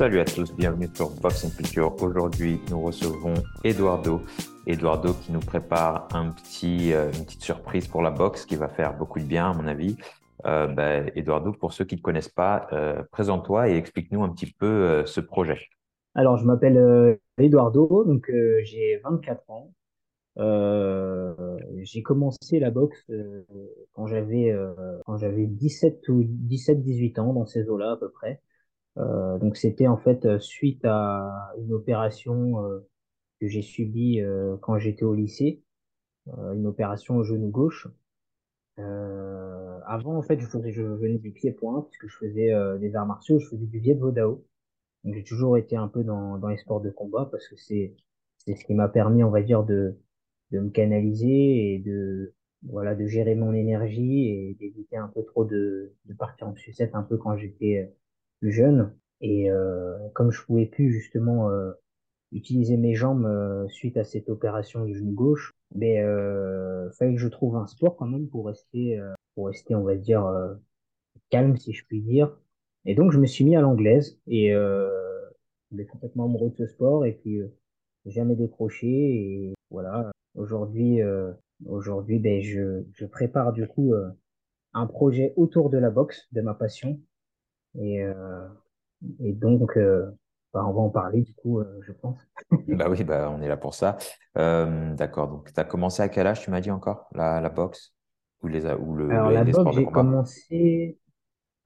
[0.00, 1.94] Salut à tous, bienvenue sur Boxing Culture.
[2.02, 4.22] Aujourd'hui, nous recevons Eduardo.
[4.66, 8.68] Eduardo qui nous prépare un petit, euh, une petite surprise pour la boxe qui va
[8.68, 9.98] faire beaucoup de bien, à mon avis.
[10.46, 14.30] Euh, ben, Eduardo, pour ceux qui ne te connaissent pas, euh, présente-toi et explique-nous un
[14.30, 15.58] petit peu ce projet.
[16.14, 18.32] Alors, je m'appelle Eduardo, donc
[18.62, 19.70] j'ai 24 ans.
[21.82, 23.04] J'ai commencé la boxe
[23.92, 24.56] quand j'avais
[25.04, 28.40] quand j'avais 17 ou 17-18 ans, dans ces eaux-là à peu près.
[28.98, 32.80] Euh, donc, c'était en fait euh, suite à une opération euh,
[33.40, 35.62] que j'ai subie euh, quand j'étais au lycée,
[36.28, 37.88] euh, une opération au genou gauche.
[38.78, 43.06] Euh, avant, en fait, je faisais, je venais du pied-point, puisque je faisais des arts
[43.06, 44.44] martiaux, je faisais du Viet Vo Dao.
[45.04, 47.94] Donc, j'ai toujours été un peu dans, dans les sports de combat parce que c'est,
[48.38, 49.98] c'est ce qui m'a permis, on va dire, de,
[50.52, 55.44] de me canaliser et de, voilà, de gérer mon énergie et d'éviter un peu trop
[55.44, 57.92] de, de partir en sucette un peu quand j'étais
[58.40, 58.92] plus jeune.
[59.20, 61.72] Et euh, comme je pouvais plus justement euh,
[62.32, 67.20] utiliser mes jambes euh, suite à cette opération du genou gauche, mais euh, fallait que
[67.20, 70.54] je trouve un sport quand même pour rester, euh, pour rester, on va dire, euh,
[71.28, 72.36] calme si je puis dire.
[72.86, 74.88] Et donc je me suis mis à l'anglaise et euh,
[75.70, 77.40] j'étais complètement amoureux de ce sport et puis
[78.06, 80.10] jamais décroché et voilà.
[80.34, 81.00] Aujourd'hui,
[81.66, 83.92] aujourd'hui, ben je, je prépare du coup
[84.72, 86.98] un projet autour de la boxe, de ma passion
[87.78, 88.48] et euh,
[89.20, 90.10] et donc euh,
[90.54, 92.18] ben, on va en parler du coup, euh, je pense.
[92.66, 93.96] Bah oui, bah, on est là pour ça.
[94.38, 97.48] Euh, d'accord, donc tu as commencé à quel âge, tu m'as dit encore, la, la
[97.50, 97.94] boxe?
[98.42, 99.90] Ou les, ou le, Alors les, la les boxe, sports de j'ai combat?
[99.90, 100.98] commencé.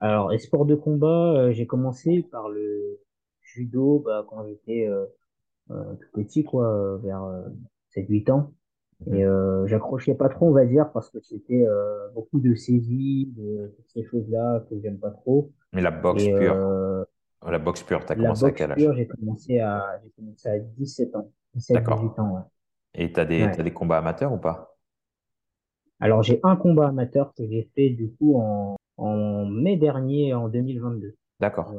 [0.01, 2.99] Alors, les sports de combat, euh, j'ai commencé par le
[3.43, 5.05] judo bah, quand j'étais euh,
[5.71, 7.43] euh, tout petit, quoi, vers euh,
[7.91, 8.53] 7-8 ans.
[9.11, 9.25] Et Mhm.
[9.25, 13.73] euh, j'accrochais pas trop, on va dire, parce que c'était euh, beaucoup de saisie, de
[13.77, 15.51] toutes ces choses-là que j'aime pas trop.
[15.75, 17.05] Mais la boxe Et pure, euh,
[17.43, 18.89] la boxe pure, tu as commencé à quel âge?
[18.89, 21.31] pure, j'ai commencé à, j'ai commencé à 17 ans,
[21.69, 22.15] D'accord.
[22.15, 22.49] 17-18 ans,
[22.95, 23.45] Et tu as ouais.
[23.45, 23.63] des, t'as Ouais.
[23.63, 24.77] des combats amateurs ou pas?
[25.99, 30.47] Alors, j'ai un combat amateur que j'ai fait, du coup, en, en mai dernier, en
[30.47, 31.17] 2022.
[31.39, 31.77] D'accord.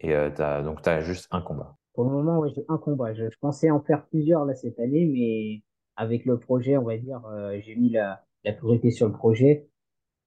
[0.00, 1.76] Et euh, t'as, donc tu as juste un combat.
[1.94, 3.14] Pour le moment, j'ai un combat.
[3.14, 5.62] Je, je pensais en faire plusieurs là cette année, mais
[5.96, 9.68] avec le projet, on va dire, euh, j'ai mis la, la priorité sur le projet.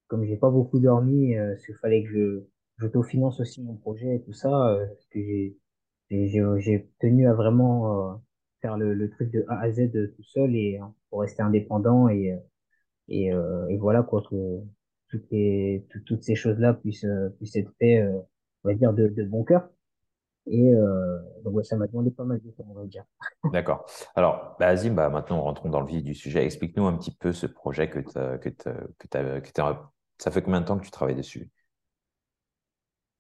[0.07, 2.43] Comme j'ai pas beaucoup dormi, euh, parce qu'il fallait que je
[2.79, 5.19] j'autofinance aussi mon projet et tout ça, euh, parce que
[6.09, 8.15] j'ai tenu à vraiment euh,
[8.61, 11.41] faire le, le truc de A à Z de tout seul et euh, pour rester
[11.43, 12.37] indépendant et euh,
[13.09, 14.35] et, euh, et voilà quoi que
[15.09, 18.19] toutes les tout- toutes ces choses-là puissent euh, puissent être faites, euh,
[18.63, 19.69] on va dire de, de bon cœur.
[20.47, 23.05] Et euh, donc ouais, ça m'a demandé pas mal de temps, on va dire.
[23.51, 23.85] D'accord.
[24.15, 26.43] Alors, bah, Azim, bah, maintenant rentrons dans le vif du sujet.
[26.45, 30.41] Explique-nous un petit peu ce projet que t'as, que que t'as, que t'as- ça fait
[30.41, 31.49] combien de temps que tu travailles dessus?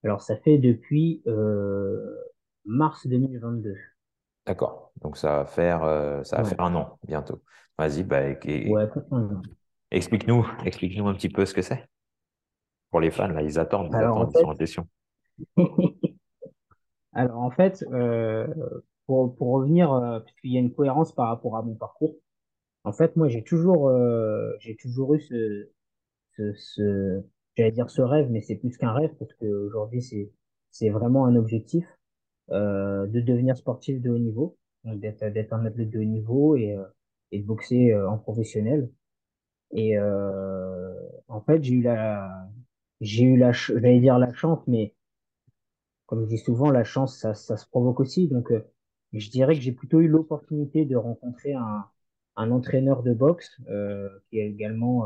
[0.03, 2.17] Alors, ça fait depuis euh,
[2.65, 3.77] mars 2022.
[4.45, 4.91] D'accord.
[5.01, 7.43] Donc ça va faire, euh, ça va Ouais, faire un an bientôt.
[7.77, 8.87] Vas-y, bah, et- ouais,
[9.91, 11.85] explique-nous, explique-nous un petit peu ce que c'est.
[12.91, 14.87] Pour les fans, là, ils attendent, ils Alors, en attendent, ils sont fait, impatients.
[17.13, 18.47] alors, en fait euh,
[19.05, 22.15] pour, pour revenir, euh, puisqu'il y a une cohérence par rapport à mon parcours,
[22.85, 25.69] en fait, moi, j'ai toujours, euh, j'ai toujours eu ce,
[26.37, 27.23] ce, ce,
[27.59, 30.31] j'allais dire ce rêve, mais c'est plus qu'un rêve, parce qu'aujourd'hui, c'est,
[30.71, 31.85] c'est vraiment un objectif,
[32.51, 36.73] euh, de devenir sportif de haut niveau, d'être, d'être un athlète de haut niveau et,
[36.73, 36.83] euh,
[37.31, 38.89] et de boxer euh, en professionnel.
[39.71, 42.49] Et en fait, j'ai eu la,
[43.01, 44.95] j'ai eu la, j'allais dire la chance, mais
[46.07, 48.27] comme je dis souvent, la chance, ça, ça se provoque aussi.
[48.27, 48.51] Donc,
[49.13, 51.85] je dirais que j'ai plutôt eu l'opportunité de rencontrer un,
[52.35, 53.61] un entraîneur de boxe
[54.29, 55.05] qui est également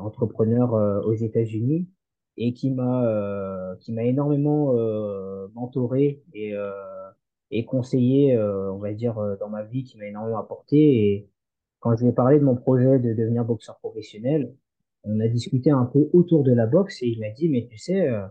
[0.00, 1.88] entrepreneur euh, aux États-Unis
[2.36, 6.70] et qui m'a euh, qui m'a énormément euh, mentoré et euh,
[7.50, 10.76] et conseillé, euh, on va dire, euh, dans ma vie, qui m'a énormément apporté.
[10.78, 11.30] Et
[11.80, 14.54] quand je lui ai parlé de mon projet de devenir boxeur professionnel,
[15.04, 17.78] on a discuté un peu autour de la boxe et il m'a dit, mais tu
[17.78, 18.26] sais, euh,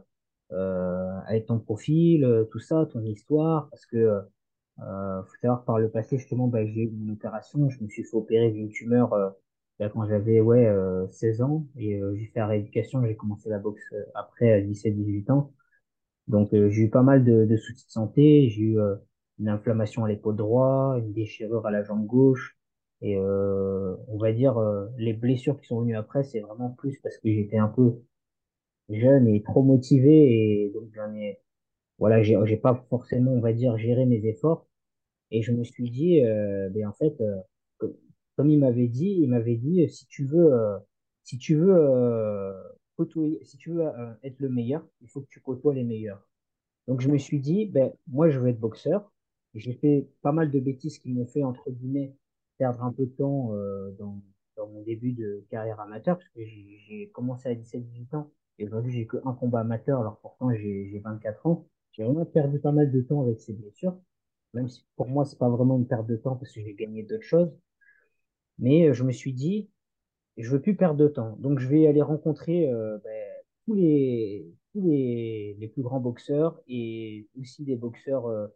[0.51, 5.65] euh, avec ton profil, euh, tout ça, ton histoire, parce que euh, faut savoir que
[5.65, 8.69] par le passé, justement, bah, j'ai eu une opération, je me suis fait opérer d'une
[8.69, 9.13] tumeur
[9.79, 13.49] bah, quand j'avais ouais, euh, 16 ans et euh, j'ai fait la rééducation, j'ai commencé
[13.49, 15.53] la boxe euh, après à 17-18 ans.
[16.27, 18.79] Donc euh, j'ai eu pas mal de, de soucis de santé, j'ai eu
[19.39, 22.57] une inflammation à l'épaule droite, une déchirure à la jambe gauche
[23.01, 26.99] et euh, on va dire euh, les blessures qui sont venues après, c'est vraiment plus
[27.01, 28.01] parce que j'étais un peu
[28.89, 31.39] jeune et trop motivé et donc j'en ai
[31.99, 34.67] voilà, j'ai j'ai pas forcément, on va dire, géré mes efforts
[35.31, 37.15] et je me suis dit, euh, ben en fait,
[38.39, 40.77] comme il m'avait dit, il m'avait dit, euh, si tu veux, euh,
[41.25, 42.53] si tu veux euh,
[42.95, 43.83] côtoyer, si tu veux
[44.24, 46.25] être le meilleur, il faut que tu côtoies les meilleurs.
[46.88, 49.12] Donc, je me suis dit, ben, moi, je veux être boxeur.
[49.56, 52.15] J'ai fait pas mal de bêtises qui m'ont fait, entre guillemets,
[52.57, 53.51] perdre un peu de temps
[53.97, 54.21] dans,
[54.57, 59.06] mon début de carrière amateur, parce que j'ai commencé à 17-18 ans, et aujourd'hui, j'ai
[59.06, 61.68] qu'un combat amateur, alors pourtant, j'ai 24 ans.
[61.91, 63.97] J'ai vraiment perdu pas mal de temps avec ces blessures,
[64.53, 67.03] même si pour moi, c'est pas vraiment une perte de temps, parce que j'ai gagné
[67.03, 67.51] d'autres choses.
[68.59, 69.69] Mais euh, je me suis dit,
[70.38, 71.38] je veux plus perdre de temps.
[71.39, 73.25] Donc, je vais aller rencontrer euh, ben,
[73.65, 78.47] tous les, tous les, les plus grands boxeurs et aussi des boxeurs, euh,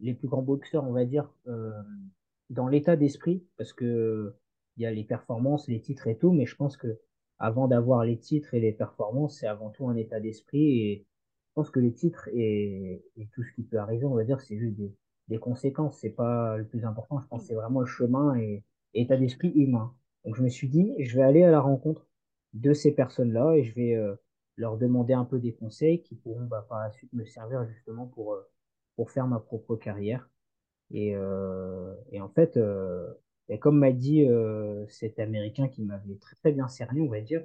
[0.00, 1.70] les plus grands boxeurs, on va dire, euh,
[2.50, 4.34] dans l'état d'esprit, parce que
[4.76, 6.98] il y a les performances, les titres et tout, mais je pense que
[7.38, 10.80] avant d'avoir les titres et les performances, c'est avant tout un état d'esprit.
[10.80, 11.06] Et
[11.48, 14.40] je pense que les titres et, et tout ce qui peut arriver, on va dire,
[14.40, 14.94] c'est juste des,
[15.28, 15.98] des conséquences.
[15.98, 17.20] C'est pas le plus important.
[17.20, 18.64] Je pense que c'est vraiment le chemin et
[18.94, 19.94] état d'esprit humain.
[20.24, 22.06] Donc je me suis dit, je vais aller à la rencontre
[22.54, 24.14] de ces personnes-là et je vais euh,
[24.56, 28.06] leur demander un peu des conseils qui pourront bah, par la suite me servir justement
[28.06, 28.42] pour, euh,
[28.96, 30.28] pour faire ma propre carrière.
[30.92, 33.12] Et, euh, et en fait, euh,
[33.48, 37.20] et comme m'a dit euh, cet Américain qui m'avait très, très bien cerné, on va
[37.20, 37.44] dire,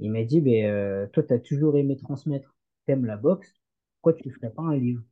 [0.00, 2.56] il m'a dit, euh, toi, tu as toujours aimé transmettre,
[2.86, 3.54] t'aimes la boxe,
[3.96, 5.02] pourquoi tu ne ferais pas un livre?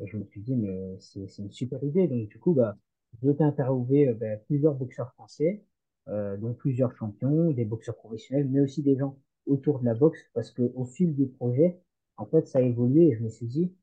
[0.00, 2.08] Et je me suis dit, mais c'est une super idée.
[2.08, 2.76] Donc, du coup, bah,
[3.22, 5.64] j'ai été interviewé euh, bah, plusieurs boxeurs français,
[6.08, 10.20] euh, dont plusieurs champions, des boxeurs professionnels, mais aussi des gens autour de la boxe,
[10.34, 11.80] parce que au fil du projet,
[12.16, 13.74] en fait, ça a évolué et je me suis dit,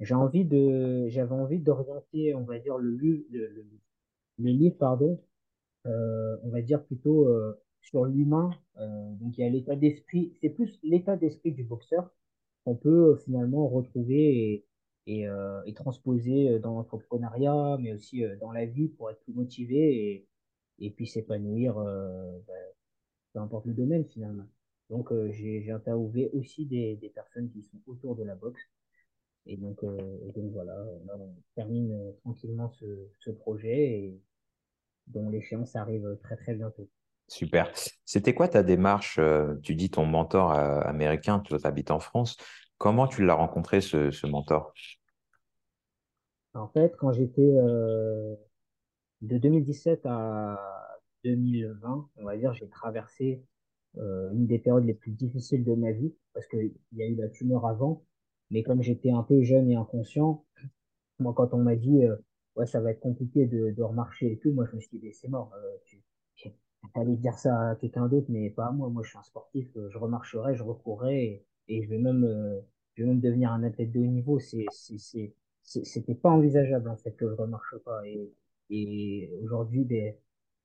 [0.00, 3.66] j'ai envie de, j'avais envie d'orienter, on va dire, le, lu- le, le,
[4.38, 5.20] le livre, pardon,
[5.86, 8.50] euh, on va dire plutôt euh, sur l'humain.
[8.78, 12.10] Euh, donc, il y a l'état d'esprit, c'est plus l'état d'esprit du boxeur
[12.64, 14.66] qu'on peut euh, finalement retrouver et,
[15.06, 19.20] et, euh, et transposer euh, dans l'entrepreneuriat, mais aussi euh, dans la vie pour être
[19.24, 19.78] plus motivé
[20.10, 20.28] et,
[20.78, 22.52] et puis s'épanouir, bah,
[23.32, 24.48] peu importe le domaine finalement.
[24.90, 28.62] Donc j'ai interviewé aussi des, des personnes qui sont autour de la boxe.
[29.46, 29.96] Et donc, euh,
[30.34, 30.74] donc voilà,
[31.06, 32.84] là, on termine tranquillement ce,
[33.18, 34.20] ce projet et
[35.08, 36.88] dont l'échéance arrive très très bientôt.
[37.26, 37.72] Super.
[38.04, 39.18] C'était quoi ta démarche?
[39.62, 42.36] Tu dis ton mentor américain, tu habites en France.
[42.82, 44.74] Comment tu l'as rencontré, ce, mentor?
[46.52, 48.34] En fait, quand j'étais euh,
[49.20, 50.58] de 2017 à
[51.22, 53.40] 2020, on va dire, j'ai traversé
[53.98, 57.14] euh, une des périodes les plus difficiles de ma vie, parce qu'il y a eu
[57.14, 58.02] la tumeur avant,
[58.50, 60.44] mais comme j'étais un peu jeune et inconscient,
[61.20, 62.16] moi, quand on m'a dit, euh,
[62.56, 65.28] ouais, ça va être compliqué de, remarcher et tout, moi, je me suis dit, c'est
[65.28, 65.52] mort,
[65.84, 66.02] tu,
[66.34, 66.50] tu
[66.94, 68.88] allais dire ça à quelqu'un d'autre, mais pas à moi.
[68.88, 72.26] Moi, je suis un sportif, je remarcherai, je recourrai et, je vais même,
[73.02, 74.38] vais même devenir un athlète de haut niveau.
[74.38, 78.06] C'est, c'est, c'était pas envisageable, en fait, que je remarche pas.
[78.06, 78.30] Et,
[78.70, 80.14] et aujourd'hui, ben,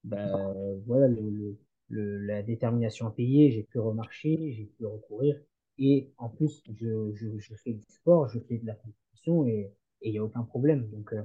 [0.04, 0.54] ben,
[0.86, 1.58] voilà, le,
[1.90, 5.40] le, la détermination à payer, j'ai pu remarcher, j'ai pu recourir.
[5.78, 9.72] Et en plus, je, je, je fais du sport, je fais de la compétition et
[10.04, 10.88] et il n'y a aucun problème.
[10.92, 11.24] Donc, euh,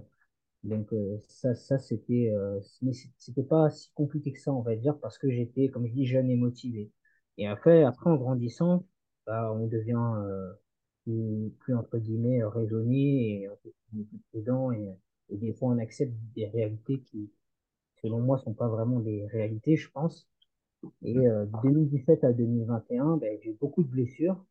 [0.65, 4.77] donc euh, ça, ça c'était, euh, mais c'était pas si compliqué que ça, on va
[4.77, 6.91] dire, parce que j'étais, comme je dis, jeune et motivé.
[7.39, 8.87] Et après, après en grandissant,
[9.27, 10.53] bah, on devient euh,
[11.05, 13.57] plus, entre guillemets raisonné et on
[13.91, 14.95] plus prudent et,
[15.31, 17.31] et des fois on accepte des réalités qui,
[18.03, 20.29] selon moi, sont pas vraiment des réalités, je pense.
[21.03, 24.45] Et euh, de 2017 à 2021, ben, j'ai eu beaucoup de blessures.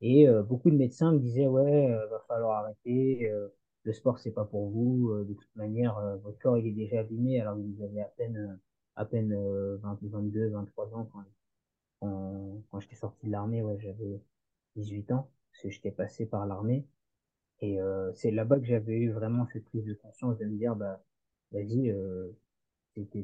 [0.00, 3.48] Et euh, beaucoup de médecins me disaient, ouais, euh, va falloir arrêter, euh,
[3.84, 6.72] le sport, c'est pas pour vous, euh, de toute manière, euh, votre corps, il est
[6.72, 8.60] déjà abîmé, alors que vous avez à peine,
[8.96, 11.24] à peine euh, 20, 22, 23 ans quand,
[12.00, 14.20] quand, quand j'étais sorti de l'armée, ouais, j'avais
[14.76, 16.86] 18 ans, parce que j'étais passé par l'armée.
[17.60, 20.76] Et euh, c'est là-bas que j'avais eu vraiment cette prise de conscience de me dire,
[20.76, 21.02] bah,
[21.52, 22.28] vas-y, euh,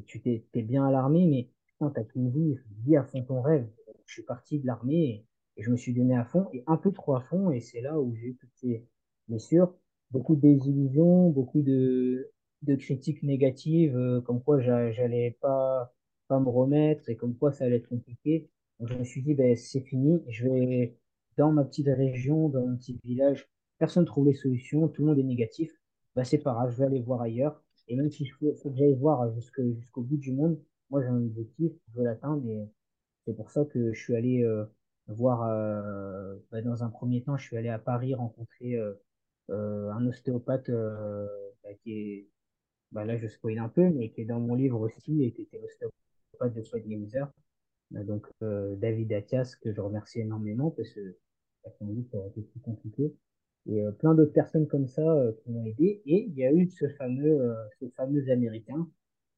[0.05, 3.41] tu t'es, t'es bien à l'armée, mais putain, t'as qu'une vie, vis à fond ton
[3.41, 3.67] rêve.
[4.05, 5.25] Je suis parti de l'armée
[5.57, 7.81] et, je me suis donné à fond, et un peu trop à fond, et c'est
[7.81, 8.85] là où j'ai eu toutes ces
[9.27, 9.73] blessures,
[10.11, 12.31] beaucoup de désillusions, beaucoup de,
[12.61, 15.93] de critiques négatives, euh, comme quoi j'a- j'allais pas,
[16.29, 18.49] pas me remettre, et comme quoi ça allait être compliqué.
[18.79, 20.95] Donc je me suis dit, ben, c'est fini, je vais
[21.39, 25.07] dans ma petite région, dans mon petit village, personne ne trouve les solutions, tout le
[25.07, 25.71] monde est négatif,
[26.15, 27.63] ben, c'est pas grave, je vais aller voir ailleurs.
[27.87, 31.07] Et même si je faut, faut que j'aille voir jusqu'au bout du monde, moi j'ai
[31.07, 32.45] un objectif, je veux l'atteindre.
[32.49, 32.67] Et
[33.25, 34.65] c'est pour ça que je suis allé euh,
[35.07, 40.05] voir, euh, bah, dans un premier temps, je suis allé à Paris rencontrer euh, un
[40.07, 42.27] ostéopathe bah, qui est,
[42.91, 45.43] bah, là je spoil un peu, mais qui est dans mon livre aussi, et qui
[45.43, 47.27] était ostéopathe de Floyd Mayweather.
[47.95, 51.17] Euh, Donc David Attias, que je remercie énormément parce que
[51.81, 53.13] dit que ça plus compliqué.
[53.67, 56.01] Et euh, plein d'autres personnes comme ça euh, qui m'ont aidé.
[56.05, 58.89] Et il y a eu ce fameux, euh, ce fameux Américain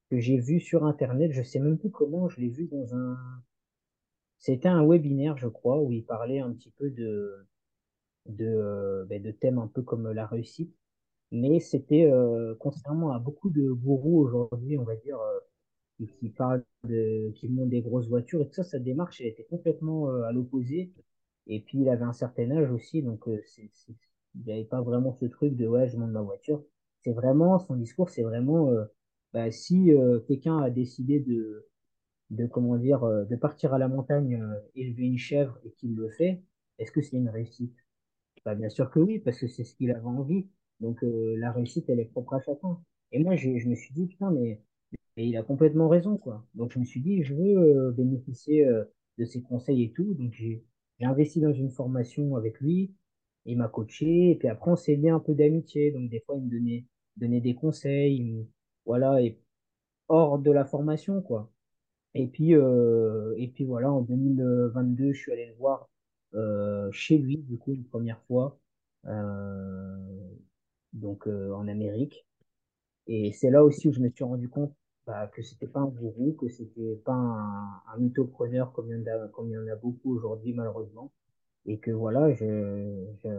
[0.09, 1.31] que j'ai vu sur Internet.
[1.31, 3.17] Je sais même plus comment, je l'ai vu dans un...
[4.39, 7.45] C'était un webinaire, je crois, où il parlait un petit peu de,
[8.27, 10.75] de, ben, de thèmes un peu comme la réussite.
[11.31, 12.11] Mais c'était,
[12.59, 15.19] contrairement à beaucoup de gourous aujourd'hui, on va dire,
[16.19, 19.45] qui, parlent de, qui montent des grosses voitures et tout ça, sa démarche, elle était
[19.45, 20.91] complètement à l'opposé.
[21.47, 23.95] Et puis, il avait un certain âge aussi, donc euh, c'est, c'est-
[24.35, 26.63] il n'avait pas vraiment ce truc de ouais, je monte ma voiture.
[27.03, 28.85] C'est vraiment, son discours, c'est vraiment, euh,
[29.33, 31.67] bah, si euh, quelqu'un a décidé de,
[32.31, 35.95] de, comment dire, euh, de partir à la montagne, euh, élever une chèvre et qu'il
[35.95, 36.43] le fait,
[36.79, 37.75] est-ce que c'est une réussite?
[38.45, 40.47] Bah, bien sûr que oui, parce que c'est ce qu'il avait envie.
[40.79, 42.79] Donc, la réussite, elle est propre à chacun.
[43.11, 44.61] Et moi, j'ai- je me suis dit, putain, mais
[45.17, 46.45] et il a complètement raison, quoi.
[46.55, 47.57] Donc, je me suis dit, je veux
[47.89, 48.85] euh, bénéficier euh,
[49.19, 50.13] de ses conseils et tout.
[50.15, 50.63] Donc, j'ai
[51.01, 52.93] j'ai investi dans une formation avec lui.
[53.45, 54.31] Il m'a coaché.
[54.31, 55.91] Et puis après, on s'est lié un peu d'amitié.
[55.91, 56.85] Donc, des fois, il me donnait,
[57.17, 58.47] donnait des conseils.
[58.85, 59.39] voilà, et
[60.09, 61.51] hors de la formation, quoi.
[62.15, 65.89] Et puis, euh, et puis voilà, en 2022, je suis allé le voir
[66.35, 68.59] euh, chez lui, du coup, une première fois,
[69.05, 69.97] euh,
[70.93, 72.25] donc euh, en Amérique.
[73.07, 74.73] Et c'est là aussi où je me suis rendu compte
[75.07, 78.65] bah, que c'était pas un gourou, que c'était pas un, un comme il y en
[79.07, 81.11] a, comme il y en a beaucoup aujourd'hui, malheureusement.
[81.65, 83.29] Et que voilà, je, je,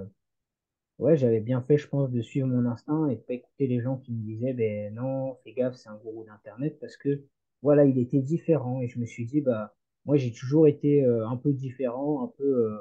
[0.98, 3.80] Ouais, j'avais bien fait, je pense, de suivre mon instinct et de pas écouter les
[3.80, 7.24] gens qui me disaient, ben non, fais gaffe, c'est un gourou d'Internet, parce que,
[7.62, 8.80] voilà, il était différent.
[8.80, 12.28] Et je me suis dit, bah, moi, j'ai toujours été euh, un peu différent, un
[12.38, 12.78] peu, euh,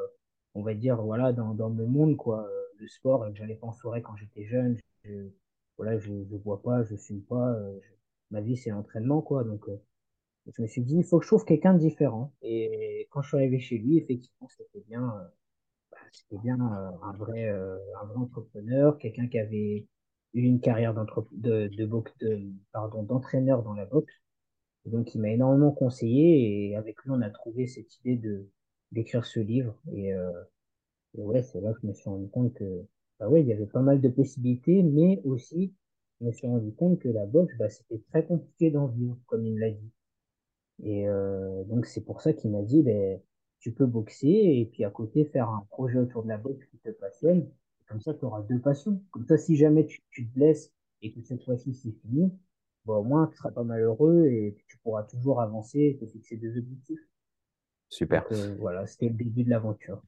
[0.56, 3.56] on va dire, voilà, dans, dans le monde, quoi, euh, le sport, et que j'allais
[3.56, 4.78] pas en soirée quand j'étais jeune.
[5.04, 5.30] Je,
[5.78, 7.80] voilà, je, je bois pas, je fume pas, euh,
[8.32, 9.44] ma vie, c'est l'entraînement, quoi.
[9.44, 9.78] Donc, euh,
[10.56, 12.34] je me suis dit, il faut que je trouve quelqu'un de différent.
[12.44, 15.04] Et quand je suis arrivé chez lui, effectivement, c'était bien.
[15.18, 15.28] euh,
[16.12, 19.88] c'était bien euh, un vrai, euh, un vrai entrepreneur, quelqu'un qui avait
[20.34, 24.14] eu une carrière de, de, boxe- de, pardon, d'entraîneur dans la boxe.
[24.86, 28.48] Et donc, il m'a énormément conseillé et avec lui, on a trouvé cette idée de,
[28.92, 29.76] d'écrire ce livre.
[29.94, 30.32] Et, euh,
[31.18, 32.86] et ouais, c'est là que je me suis rendu compte que,
[33.20, 35.74] bah ouais, il y avait pas mal de possibilités, mais aussi,
[36.22, 39.46] je me suis rendu compte que la boxe, bah, c'était très compliqué d'en vivre, comme
[39.46, 39.92] il me l'a dit.
[40.84, 43.20] Et euh, donc, c'est pour ça qu'il m'a dit, ben,
[43.60, 46.78] tu peux boxer et puis à côté faire un projet autour de la boxe qui
[46.78, 47.50] te passionne.
[47.88, 49.02] Comme ça, tu auras deux passions.
[49.12, 52.32] Comme ça, si jamais tu, tu te blesses et que cette fois-ci c'est fini,
[52.86, 56.38] bon, au moins tu seras pas malheureux et tu pourras toujours avancer et te fixer
[56.38, 57.02] des objectifs.
[57.90, 58.24] Super.
[58.24, 60.02] Donc euh, voilà, c'était le début de l'aventure.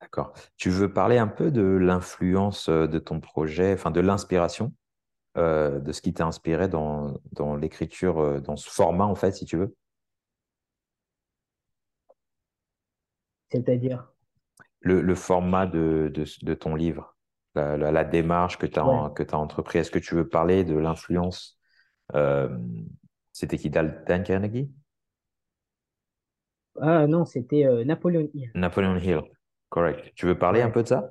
[0.00, 0.32] D'accord.
[0.56, 4.72] Tu veux parler un peu de l'influence euh, de ton projet, enfin de l'inspiration,
[5.36, 9.32] euh, de ce qui t'a inspiré dans, dans l'écriture, euh, dans ce format, en fait,
[9.32, 9.74] si tu veux?
[13.50, 14.06] C'est-à-dire,
[14.80, 17.16] Le, le format de, de, de ton livre,
[17.54, 19.06] la, la, la démarche que tu ouais.
[19.06, 19.78] as, tu as entrepris.
[19.78, 21.58] Est-ce que tu veux parler de l'influence?
[22.14, 22.48] euh,
[23.32, 24.70] c'était qui, Dan Carnegie?
[26.80, 28.54] Ah non, c'était euh, Napoléon Hill.
[28.54, 29.22] Napoleon Hill,
[29.68, 30.12] correct.
[30.16, 30.72] Tu veux parler un Ouais.
[30.72, 31.10] peu de ça?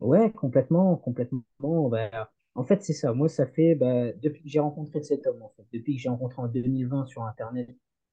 [0.00, 1.88] Ouais, complètement, complètement.
[1.88, 3.12] Bah, en fait, c'est ça.
[3.12, 6.08] Moi, ça fait bah, depuis que j'ai rencontré cet homme, en fait, depuis que j'ai
[6.08, 7.70] rencontré en 2020 sur Internet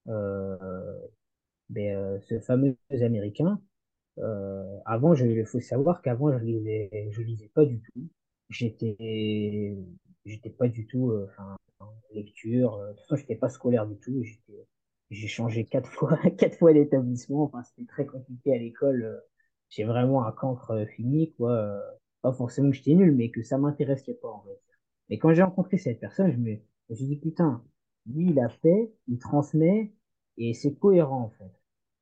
[0.07, 0.57] euh,
[1.69, 3.61] ben, euh, ce fameux Américain.
[4.19, 8.09] Euh, avant, il faut savoir qu'avant, je lisais, je lisais pas du tout.
[8.49, 9.77] J'étais,
[10.25, 12.75] j'étais pas du tout, euh, enfin, en lecture.
[12.75, 14.23] Euh, de toute façon, j'étais pas scolaire du tout.
[14.23, 14.67] J'étais,
[15.11, 17.43] j'ai changé quatre fois, quatre fois d'établissement.
[17.43, 19.21] Enfin, c'était très compliqué à l'école.
[19.69, 21.81] J'ai vraiment un cancre fini, quoi.
[22.21, 24.61] Pas forcément que j'étais nul, mais que ça m'intéressait pas, en fait.
[25.09, 26.57] Mais quand j'ai rencontré cette personne, je me,
[26.89, 27.63] je suis dit, putain,
[28.05, 29.93] lui, il a fait, il transmet,
[30.37, 31.51] et c'est cohérent, en fait.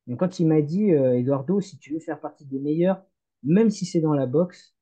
[0.07, 3.03] Donc, quand il m'a dit, euh, Eduardo, si tu veux faire partie des meilleurs,
[3.43, 4.75] même si c'est dans la boxe,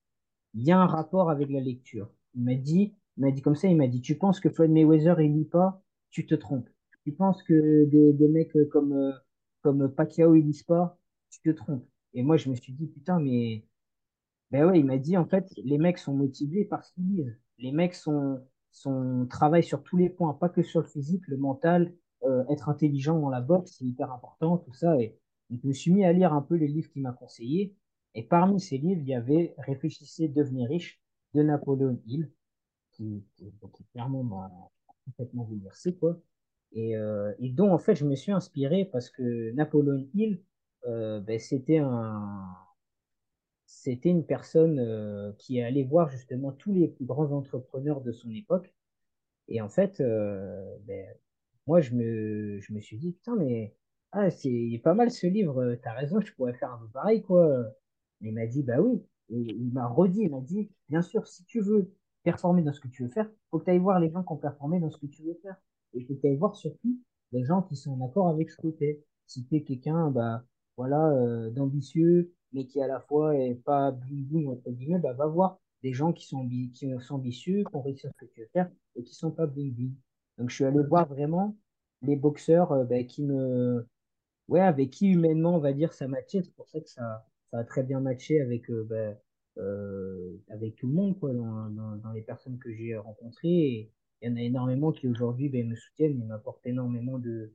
[0.53, 2.09] il y a un rapport avec la lecture.
[2.35, 4.71] Il m'a dit, il m'a dit comme ça, il m'a dit, tu penses que Floyd
[4.71, 6.69] Mayweather, il lit pas, tu te trompes.
[7.05, 9.11] Tu penses que des, des mecs euh, comme, euh,
[9.61, 10.97] comme Pacquiao, ils lisent pas,
[11.29, 11.85] tu te trompes.
[12.13, 13.65] Et moi, je me suis dit, putain, mais
[14.53, 17.35] ben ouais, il m'a dit en fait, les mecs sont motivés parce qu'ils lisent.
[17.57, 18.39] Les mecs sont,
[18.71, 21.91] sont travaillent sur tous les points, pas que sur le physique, le mental,
[22.23, 24.95] euh, être intelligent dans la boxe, c'est hyper important, tout ça.
[25.01, 25.17] Et
[25.49, 27.75] donc, je me suis mis à lire un peu les livres qu'il m'a conseillés.
[28.13, 31.01] Et parmi ces livres, il y avait Réfléchissez, devenez riche
[31.33, 32.31] de Napoléon Hill,
[32.91, 34.51] qui, qui, qui clairement m'a
[35.05, 36.19] complètement bouleversé, quoi.
[36.73, 40.43] Et, euh, et dont en fait je me suis inspiré parce que Napoléon Hill,
[40.87, 42.45] euh, ben, c'était un,
[43.81, 48.11] c'était une personne euh, qui est allée voir justement tous les plus grands entrepreneurs de
[48.11, 48.73] son époque.
[49.47, 51.05] Et en fait, euh, ben,
[51.67, 53.75] moi, je me, je me suis dit, putain, mais
[54.11, 57.21] ah, c'est pas mal ce livre, euh, t'as raison, je pourrais faire un peu pareil,
[57.23, 57.65] quoi.
[58.21, 59.03] Et il m'a dit, bah oui.
[59.29, 61.91] Et il m'a redit, il m'a dit, bien sûr, si tu veux
[62.23, 64.31] performer dans ce que tu veux faire, faut que tu ailles voir les gens qui
[64.33, 65.55] ont performé dans ce que tu veux faire.
[65.93, 66.99] Et faut que tu ailles voir surtout
[67.31, 68.99] les gens qui sont en accord avec ce que tu.
[69.27, 70.43] Si tu es quelqu'un, bah,
[70.77, 75.59] voilà, d'ambitieux, mais qui à la fois est pas bling entre guillemets, bah, va voir
[75.83, 78.49] des gens qui sont, qui sont ambitieux, qui ont réussi à ce que tu veux
[78.53, 79.95] faire et qui sont pas bling bling.
[80.37, 81.57] Donc, je suis allé voir vraiment
[82.01, 83.85] les boxeurs euh, bah, qui me,
[84.47, 86.41] ouais, avec qui humainement, on va dire, ça matchait.
[86.43, 89.17] C'est pour ça que ça, ça a très bien matché avec, euh, ben,
[89.57, 93.91] euh, avec tout le monde, quoi, dans, dans, dans les personnes que j'ai rencontrées.
[94.21, 97.53] Il y en a énormément qui aujourd'hui ben, me soutiennent et m'apportent énormément de,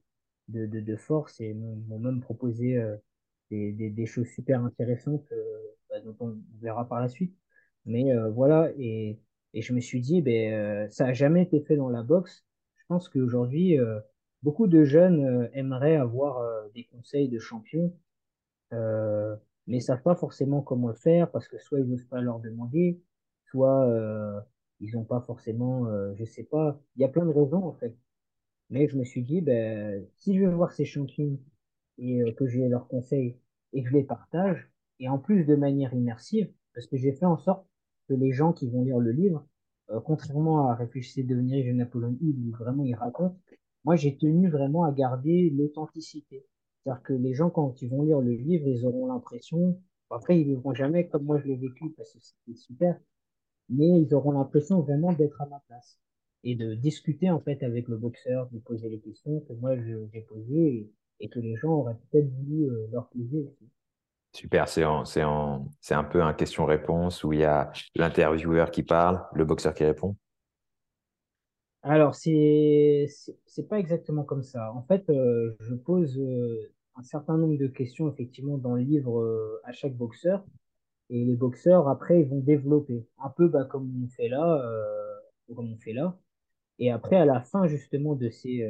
[0.49, 2.97] de, de, de force et m'ont même proposé euh,
[3.51, 5.59] des, des, des choses super intéressantes euh,
[5.91, 7.35] ben, dont on verra par la suite.
[7.87, 9.19] Mais euh, voilà, et,
[9.55, 12.45] et je me suis dit, ben, euh, ça a jamais été fait dans la boxe.
[12.77, 13.79] Je pense qu'aujourd'hui,
[14.43, 16.41] Beaucoup de jeunes aimeraient avoir
[16.73, 17.93] des conseils de champions,
[18.73, 19.37] euh,
[19.67, 23.01] mais savent pas forcément comment le faire parce que soit ils n'osent pas leur demander,
[23.51, 24.41] soit euh,
[24.81, 26.81] ils n'ont pas forcément, euh, je sais pas.
[26.97, 27.97] Il y a plein de raisons en fait.
[28.71, 31.39] Mais je me suis dit, ben, si je vais voir ces champions
[31.99, 33.37] et euh, que j'ai leurs conseils
[33.73, 37.37] et je les partage, et en plus de manière immersive, parce que j'ai fait en
[37.37, 37.67] sorte
[38.09, 39.47] que les gens qui vont lire le livre,
[39.91, 43.37] euh, contrairement à Réfléchissez devenir de Napoléon où vraiment il raconte,
[43.85, 46.47] moi j'ai tenu vraiment à garder l'authenticité.
[46.85, 50.49] C'est-à-dire que les gens, quand ils vont lire le livre, ils auront l'impression, après ils
[50.49, 52.99] ne vivront jamais comme moi je l'ai vécu, parce que c'était super,
[53.69, 55.99] mais ils auront l'impression vraiment d'être à ma place
[56.45, 60.21] et de discuter en fait avec le boxeur, de poser les questions que moi j'ai
[60.23, 63.69] posées et, et que les gens auraient peut-être voulu euh, leur poser aussi.
[64.33, 69.75] Super, c'est un peu un question-réponse où il y a l'intervieweur qui parle, le boxeur
[69.75, 70.17] qui répond.
[71.83, 73.07] Alors c'est
[73.47, 74.73] c'est pas exactement comme ça.
[74.75, 79.21] En fait, euh, je pose euh, un certain nombre de questions effectivement dans le livre
[79.21, 80.45] euh, à chaque boxeur
[81.11, 84.63] et les boxeurs après ils vont développer un peu bah, comme on fait là,
[85.55, 86.19] comme on fait là.
[86.79, 88.69] Et après à la fin justement de ces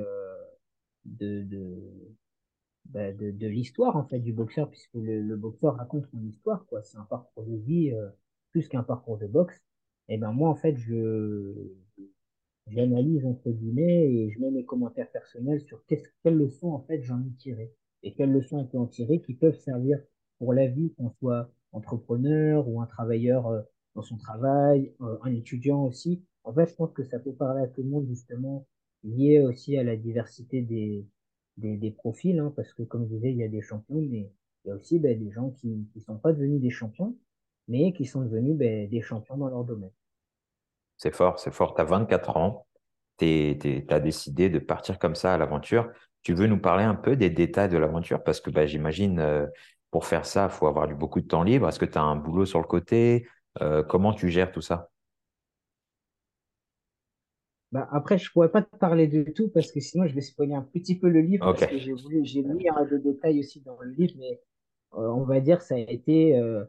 [1.04, 2.14] de, de
[2.88, 6.66] bah, de, de l'histoire en fait du boxeur, puisque le, le boxeur raconte son histoire,
[6.66, 6.82] quoi.
[6.82, 8.08] C'est un parcours de vie euh,
[8.52, 9.60] plus qu'un parcours de boxe.
[10.08, 11.54] Et ben moi en fait je
[12.68, 17.02] j'analyse entre guillemets et je mets mes commentaires personnels sur qu'est-ce, quelles leçons en fait
[17.02, 20.00] j'en ai tiré et quelles leçons on peut en tirer qui peuvent servir
[20.38, 23.60] pour la vie, qu'on soit entrepreneur ou un travailleur euh,
[23.94, 26.22] dans son travail, euh, un étudiant aussi.
[26.44, 28.66] En fait, je pense que ça peut parler à tout le monde justement,
[29.02, 31.04] lié aussi à la diversité des,
[31.58, 34.30] des, profils, hein, parce que comme je disais, il y a des champions, mais
[34.64, 37.16] il y a aussi ben, des gens qui ne sont pas devenus des champions,
[37.66, 39.90] mais qui sont devenus ben, des champions dans leur domaine.
[40.96, 41.74] C'est fort, c'est fort.
[41.74, 42.66] Tu as 24 ans,
[43.18, 43.56] tu
[43.88, 45.90] as décidé de partir comme ça à l'aventure.
[46.22, 48.22] Tu veux nous parler un peu des détails de l'aventure?
[48.22, 49.46] Parce que bah, j'imagine, euh,
[49.90, 51.68] pour faire ça, il faut avoir du, beaucoup de temps libre.
[51.68, 53.28] Est-ce que tu as un boulot sur le côté?
[53.60, 54.90] Euh, comment tu gères tout ça?
[57.72, 60.54] Bah, après, je pourrais pas te parler de tout parce que sinon je vais spoiler
[60.54, 63.60] un petit peu le livre parce que j'ai voulu, j'ai mis un des détails aussi
[63.60, 64.40] dans le livre, mais
[64.94, 66.64] euh, on va dire ça a été, euh,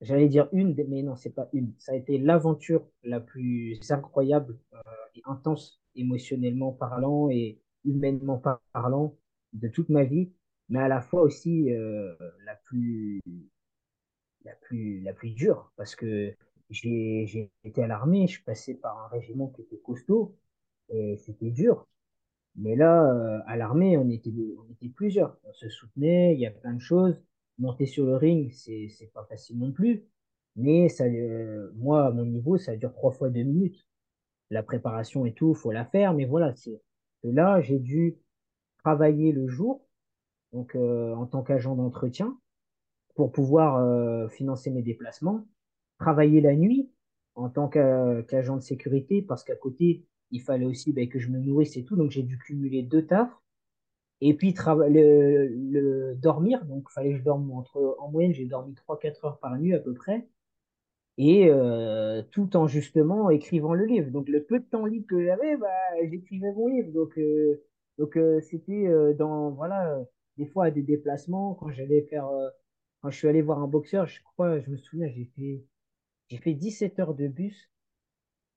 [0.00, 1.72] j'allais dire une, mais non, c'est pas une.
[1.78, 4.78] Ça a été l'aventure la plus incroyable euh,
[5.14, 9.16] et intense émotionnellement parlant et humainement par- parlant
[9.52, 10.32] de toute ma vie,
[10.68, 12.14] mais à la fois aussi euh,
[12.44, 13.20] la plus,
[14.44, 16.34] la plus, la plus dure parce que
[16.72, 20.36] j'ai, été à l'armée, je passé par un régiment qui était costaud
[20.88, 21.86] et c'était dur.
[22.56, 25.38] Mais là, euh, à l'armée, on était, on était plusieurs.
[25.44, 27.22] On se soutenait, il y a plein de choses.
[27.58, 30.04] Monter sur le ring, c'est, pas facile non plus.
[30.56, 33.86] Mais ça, euh, moi, à mon niveau, ça dure trois fois deux minutes.
[34.50, 36.14] La préparation et tout, faut la faire.
[36.14, 36.80] Mais voilà, c'est
[37.24, 38.18] là, j'ai dû
[38.78, 39.86] travailler le jour,
[40.52, 42.36] donc euh, en tant qu'agent d'entretien,
[43.14, 45.46] pour pouvoir financer mes déplacements.
[46.02, 46.90] Travailler la nuit
[47.36, 51.28] en tant qu'a- qu'agent de sécurité, parce qu'à côté, il fallait aussi ben, que je
[51.28, 51.96] me nourrisse et tout.
[51.96, 53.30] Donc j'ai dû cumuler deux tafs.
[54.20, 54.54] Et puis
[54.88, 58.98] le, le dormir, donc il fallait que je dorme entre, en moyenne, j'ai dormi trois
[58.98, 60.26] quatre heures par nuit à peu près,
[61.18, 64.10] et euh, tout en justement écrivant le livre.
[64.10, 65.68] Donc le peu de temps libre que j'avais, bah,
[66.10, 66.92] j'écrivais mon livre.
[66.92, 67.62] Donc euh,
[67.98, 70.00] donc euh, c'était dans voilà
[70.38, 72.28] des fois à des déplacements quand j'allais faire
[73.02, 75.64] quand je suis allé voir un boxeur, je crois, je me souviens, j'ai fait
[76.32, 77.70] j'ai fait 17 heures de bus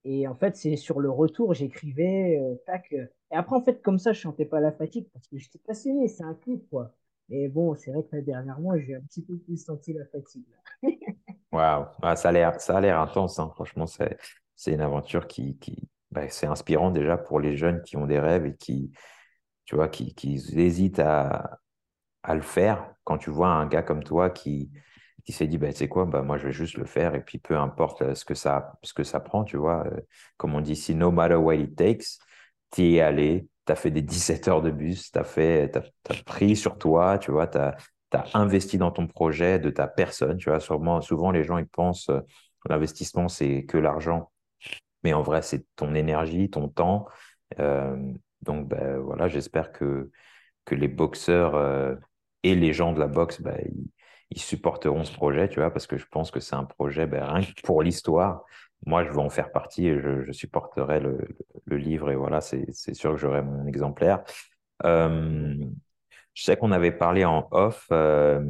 [0.06, 2.56] et en fait, c'est sur le retour, j'écrivais, euh,
[2.94, 3.06] euh.
[3.32, 6.08] Et après, en fait, comme ça, je sentais pas la fatigue parce que j'étais passionné,
[6.08, 6.94] c'est un clip, quoi.
[7.28, 10.46] Mais bon, c'est vrai que là, dernièrement, j'ai un petit peu plus senti la fatigue,
[11.52, 12.32] waouh, Ah, ça a
[12.82, 13.52] l'air, intense, hein.
[13.56, 14.18] Franchement, c'est,
[14.56, 18.20] c'est une aventure qui, qui, bah, c'est inspirant déjà pour les jeunes qui ont des
[18.20, 18.92] rêves et qui,
[19.66, 21.60] tu vois, qui, qui hésitent à,
[22.24, 22.94] à le faire.
[23.04, 24.72] Quand tu vois un gars comme toi qui,
[25.26, 27.22] qui s'est dit, bah, tu sais quoi, bah, moi, je vais juste le faire et
[27.24, 29.86] puis peu importe euh, ce que ça, ce que ça prend, tu vois.
[29.88, 30.00] euh,
[30.38, 32.20] comme on dit ici, no matter what it takes,
[32.72, 35.82] tu es allé, tu as fait des 17 heures de bus, tu as fait, t'as,
[36.04, 37.76] t'as pris sur toi, tu vois, tu as,
[38.14, 40.38] as investi dans ton projet, de ta personne.
[40.38, 42.20] Tu vois, souvent, souvent les gens ils pensent euh,
[42.70, 44.32] l'investissement c'est que l'argent,
[45.04, 47.08] mais en vrai c'est ton énergie, ton temps.
[47.60, 47.98] Euh,
[48.42, 50.12] donc ben, voilà, j'espère que
[50.66, 51.98] que les boxeurs
[52.44, 53.58] et les gens de la boxe, ben,
[54.32, 57.24] ils, supporteront ce projet, tu vois, parce que je pense que c'est un projet ben,
[57.24, 58.44] rien que pour l'histoire.
[58.86, 61.18] Moi, je veux en faire partie et je, je supporterai le,
[61.66, 64.24] le, livre et voilà, c'est sûr que j'aurai mon exemplaire.
[64.84, 65.56] Euh,
[66.34, 68.44] je sais qu'on avait parlé en off euh,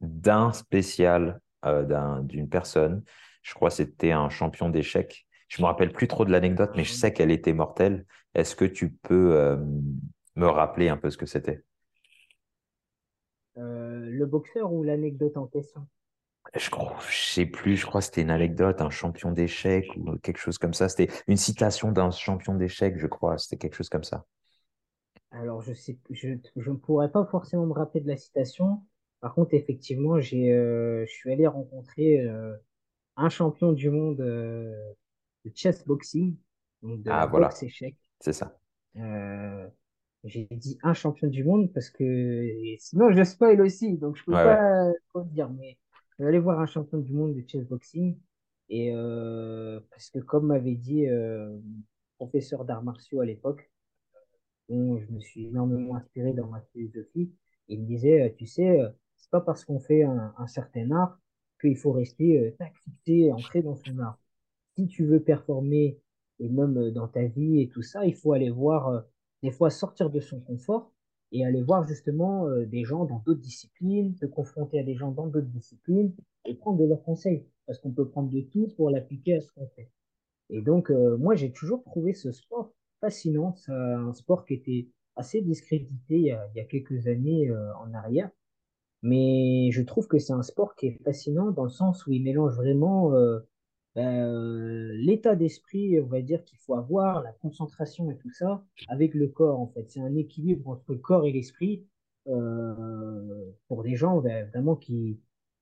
[0.00, 3.04] d'un spécial euh, d'une personne.
[3.42, 5.26] Je crois que c'était un champion d'échecs.
[5.48, 8.06] Je me rappelle plus trop de l'anecdote, mais je sais qu'elle était mortelle.
[8.34, 9.58] Est-ce que tu peux
[10.36, 11.64] me rappeler un peu ce que c'était?
[13.62, 15.86] Le boxeur ou l'anecdote en question?
[16.54, 20.16] Je crois, je sais plus, je crois que c'était une anecdote, un champion d'échecs ou
[20.18, 20.88] quelque chose comme ça.
[20.88, 23.36] C'était une citation d'un champion d'échecs, je crois.
[23.38, 24.24] C'était quelque chose comme ça.
[25.32, 28.82] Alors, je sais, je, je ne pourrais pas forcément me rappeler de la citation.
[29.20, 32.56] Par contre, effectivement, j'ai, euh, je suis allé rencontrer euh,
[33.16, 34.74] un champion du monde euh,
[35.46, 36.36] de chess boxing,
[36.82, 37.96] donc de Ah, voilà, boxe échec.
[38.20, 38.60] c'est ça.
[40.24, 44.24] J'ai dit un champion du monde parce que et sinon je spoil aussi, donc je
[44.24, 44.58] peux Ouais, ouais.
[44.58, 45.48] pas trop dire.
[45.50, 45.78] Mais
[46.18, 48.18] je vais aller voir un champion du monde de chess boxing
[48.68, 51.58] et euh, parce que comme m'avait dit euh,
[52.18, 53.70] professeur d'arts martiaux à l'époque
[54.68, 57.30] dont je me suis énormément inspiré dans ma philosophie.
[57.68, 60.90] Il me disait, euh, tu sais, euh, c'est pas parce qu'on fait un, un certain
[60.92, 61.18] art
[61.60, 64.18] qu'il faut rester euh, tac, fixé, ancré dans son art.
[64.76, 66.00] Si tu veux performer,
[66.40, 69.00] et même euh, dans ta vie et tout ça, il faut aller voir, euh,
[69.42, 70.92] des fois sortir de son confort
[71.32, 75.10] et aller voir justement euh, des gens dans d'autres disciplines, se confronter à des gens
[75.10, 76.12] dans d'autres disciplines
[76.44, 77.46] et prendre de leurs conseils.
[77.66, 79.90] Parce qu'on peut prendre de tout pour l'appliquer à ce qu'on fait.
[80.48, 83.54] Et donc, euh, moi, j'ai toujours trouvé ce sport fascinant.
[83.54, 88.30] C'est un sport qui était assez discrédité il y a, quelques années euh, en arrière.
[89.02, 92.22] Mais je trouve que c'est un sport qui est fascinant dans le sens où il
[92.22, 93.12] mélange vraiment
[93.96, 98.64] ben, euh, l'état d'esprit, on va dire, qu'il faut avoir, la concentration et tout ça,
[98.88, 99.90] avec le corps, en fait.
[99.90, 101.86] C'est un équilibre entre le corps et l'esprit
[102.28, 105.20] euh, pour des gens ben, vraiment qui,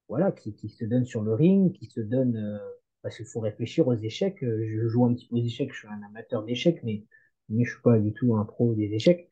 [0.09, 2.37] voilà, qui, qui se donnent sur le ring, qui se donnent...
[2.37, 2.59] euh,
[3.03, 4.43] parce qu'il faut réfléchir aux échecs.
[4.43, 7.05] Euh, Je joue un petit peu aux échecs, je suis un amateur d'échecs, mais,
[7.49, 9.29] mais je suis pas du tout un pro des échecs.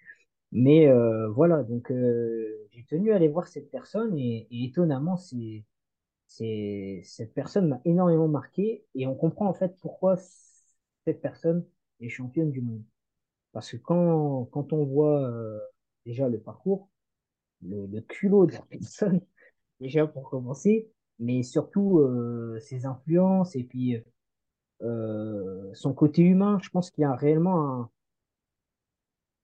[0.52, 5.16] Mais euh, voilà, donc euh, j'ai tenu à aller voir cette personne et, et étonnamment,
[5.16, 5.64] c'est,
[6.26, 10.16] c'est, cette personne m'a énormément marqué et on comprend en fait pourquoi
[11.04, 11.64] cette personne
[12.00, 12.82] est championne du monde.
[13.52, 15.58] Parce que quand, quand on voit euh,
[16.06, 16.88] déjà le parcours,
[17.62, 19.20] le, le culot de la personne,
[19.80, 23.96] déjà pour commencer, mais surtout euh, ses influences et puis
[24.82, 27.90] euh, son côté humain, je pense qu'il y a réellement un,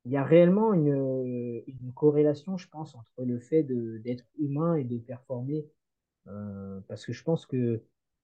[0.05, 4.85] il y a réellement une, une corrélation, je pense, entre le fait d'être humain et
[4.85, 5.67] de performer
[6.29, 7.83] Euh, parce que je pense que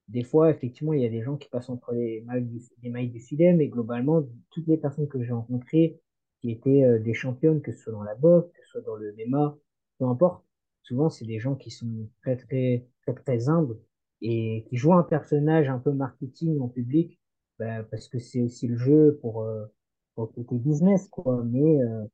[0.09, 2.91] des fois, effectivement, il y a des gens qui passent entre les mailles du, les
[2.91, 6.01] mailles du filet, mais globalement, toutes les personnes que j'ai rencontrées
[6.41, 8.97] qui étaient euh, des championnes, que ce soit dans la boxe, que ce soit dans
[8.97, 9.57] le MMA,
[9.99, 10.45] peu importe,
[10.83, 13.77] souvent, c'est des gens qui sont très, très, très, très humbles
[14.23, 17.19] et qui jouent un personnage un peu marketing en public,
[17.59, 19.67] ben, parce que c'est aussi le jeu pour, euh,
[20.15, 22.05] pour côté business, quoi, mais, euh,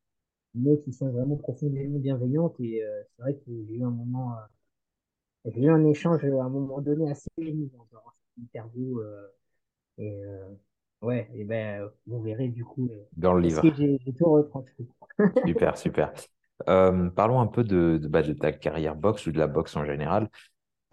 [0.55, 4.35] mais qui sont vraiment profondément bienveillantes et euh, c'est vrai que j'ai eu un moment
[5.47, 8.01] euh, j'ai eu un échange à un moment donné assez émouvant dans
[8.37, 9.01] cette interview.
[9.01, 9.29] euh,
[9.99, 10.49] et euh,
[11.03, 13.75] ouais, et ben, vous verrez du coup euh, Dans le livre.
[13.77, 14.89] j'ai tout retranscrit.
[15.47, 16.13] Super, super.
[16.69, 19.77] Euh, parlons un peu de, de, bah, de ta carrière boxe ou de la boxe
[19.77, 20.31] en général.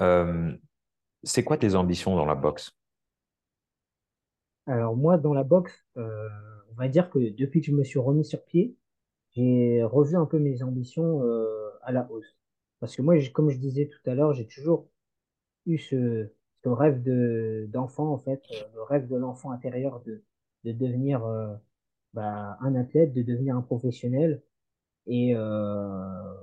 [0.01, 0.55] Euh,
[1.23, 2.73] c'est quoi tes ambitions dans la boxe?
[4.67, 6.29] Alors moi, dans la boxe, euh,
[6.71, 8.75] on va dire que depuis que je me suis remis sur pied,
[9.35, 12.37] j'ai revu un peu mes ambitions euh, à la hausse.
[12.81, 14.89] Parce que moi, comme je disais tout à l'heure, j'ai toujours
[15.65, 16.29] eu ce,
[16.63, 20.23] ce rêve de d'enfant, en fait, euh, le rêve de l'enfant intérieur de,
[20.65, 21.55] de devenir euh,
[22.13, 24.43] bah, un athlète, de devenir un professionnel.
[25.07, 26.33] Et, euh,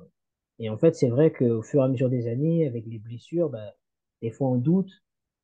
[0.59, 3.49] et en fait, c'est vrai qu'au fur et à mesure des années, avec les blessures,
[3.51, 3.75] bah,
[4.23, 4.91] des fois on doute,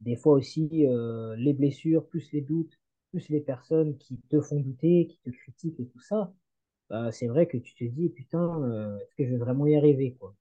[0.01, 2.79] des fois aussi euh, les blessures, plus les doutes,
[3.11, 6.35] plus les personnes qui te font douter, qui te critiquent et tout ça,
[6.91, 9.77] bah, c'est vrai que tu te dis, putain, euh, est-ce que je vais vraiment y
[9.77, 10.35] arriver, quoi?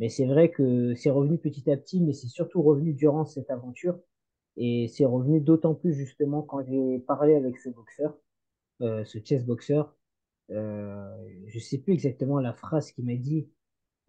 [0.00, 3.50] Mais c'est vrai que c'est revenu petit à petit, mais c'est surtout revenu durant cette
[3.50, 4.00] aventure.
[4.56, 8.18] Et c'est revenu d'autant plus justement quand j'ai parlé avec ce boxeur,
[8.82, 9.94] euh, ce chess boxeur.
[10.50, 13.48] Euh, je sais plus exactement la phrase qu'il m'a dit,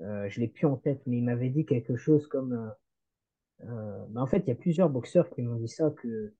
[0.02, 4.06] euh, je l'ai plus en tête, mais il m'avait dit quelque chose comme, euh, euh,
[4.10, 6.34] bah, en fait, il y a plusieurs boxeurs qui m'ont dit ça que,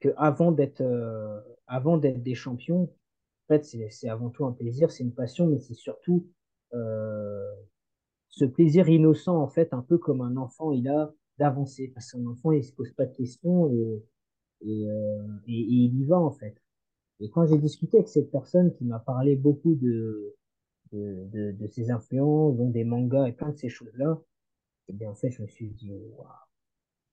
[0.00, 4.90] que avant d'être, euh, avant d'être des champions, en fait, c'est, avant tout un plaisir,
[4.90, 6.28] c'est une passion, mais c'est surtout,
[8.30, 11.88] ce plaisir innocent, en fait, un peu comme un enfant, il a d'avancer.
[11.88, 14.02] Parce qu'un enfant, il se pose pas de questions et,
[14.62, 16.56] et, euh, et, il y va, en fait.
[17.20, 20.36] Et quand j'ai discuté avec cette personne qui m'a parlé beaucoup de,
[20.92, 24.20] de, de, de ses influences, dont des mangas et plein de ces choses-là,
[24.88, 26.26] et bien, en fait, je me suis dit, waouh,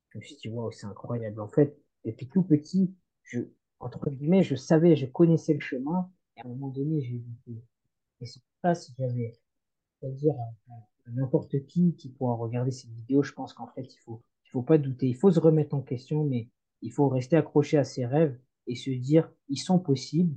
[0.10, 1.42] je me suis dit, waouh, c'est incroyable.
[1.42, 3.40] En fait, depuis tout petit, je,
[3.80, 7.62] entre guillemets, je savais, je connaissais le chemin, et à un moment donné, j'ai dit,
[8.22, 9.34] et c'est pas si j'avais,
[10.00, 10.36] c'est-à-dire,
[10.70, 10.74] euh,
[11.14, 14.62] n'importe qui qui pourra regarder cette vidéo, je pense qu'en fait, il faut, il faut
[14.64, 16.50] pas douter, il faut se remettre en question, mais
[16.82, 20.36] il faut rester accroché à ses rêves et se dire, ils sont possibles.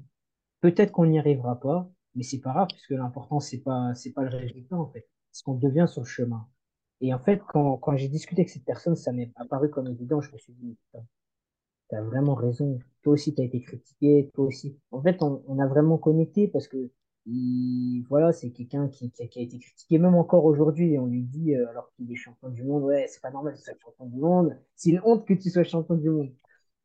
[0.61, 4.23] Peut-être qu'on n'y arrivera pas, mais c'est pas grave, puisque l'important, c'est pas, c'est pas
[4.23, 5.09] le résultat, en fait.
[5.33, 6.47] C'est ce qu'on devient sur le chemin.
[7.01, 10.21] Et en fait, quand, quand j'ai discuté avec cette personne, ça m'est apparu comme évident.
[10.21, 11.05] Je me suis dit, putain,
[11.89, 12.79] t'as vraiment raison.
[13.03, 14.31] Toi aussi, t'as été critiqué.
[14.35, 14.79] Toi aussi.
[14.91, 16.91] En fait, on, on a vraiment connecté parce que,
[17.27, 20.95] il, voilà, c'est quelqu'un qui, qui, a, qui a été critiqué, même encore aujourd'hui.
[20.95, 23.55] Et on lui dit, euh, alors qu'il est champion du monde, ouais, c'est pas normal
[23.55, 24.57] que tu sois champion du monde.
[24.77, 26.33] C'est une honte que tu sois champion du monde.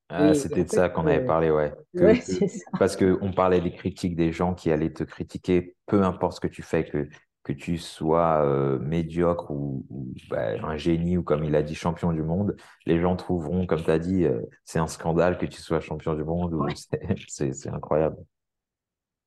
[0.09, 1.73] Ah, c'était de ça qu'on avait euh, parlé, ouais.
[1.95, 2.69] Que, ouais, que, c'est ça.
[2.77, 6.39] parce que on parlait des critiques des gens qui allaient te critiquer, peu importe ce
[6.41, 7.09] que tu fais, que,
[7.43, 11.75] que tu sois euh, médiocre ou, ou, bah, un génie ou comme il a dit
[11.75, 15.45] champion du monde, les gens trouveront, comme tu as dit, euh, c'est un scandale que
[15.47, 16.73] tu sois champion du monde ou Ouais.
[17.27, 18.17] c'est incroyable.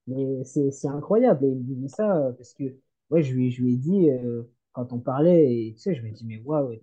[0.08, 1.44] Mais c'est incroyable.
[1.44, 2.64] Et il me disait ça euh, parce que
[3.10, 4.42] ouais, je lui, je lui ai dit, euh,
[4.72, 6.76] quand on parlait, et, tu sais, je me dis, mais waouh,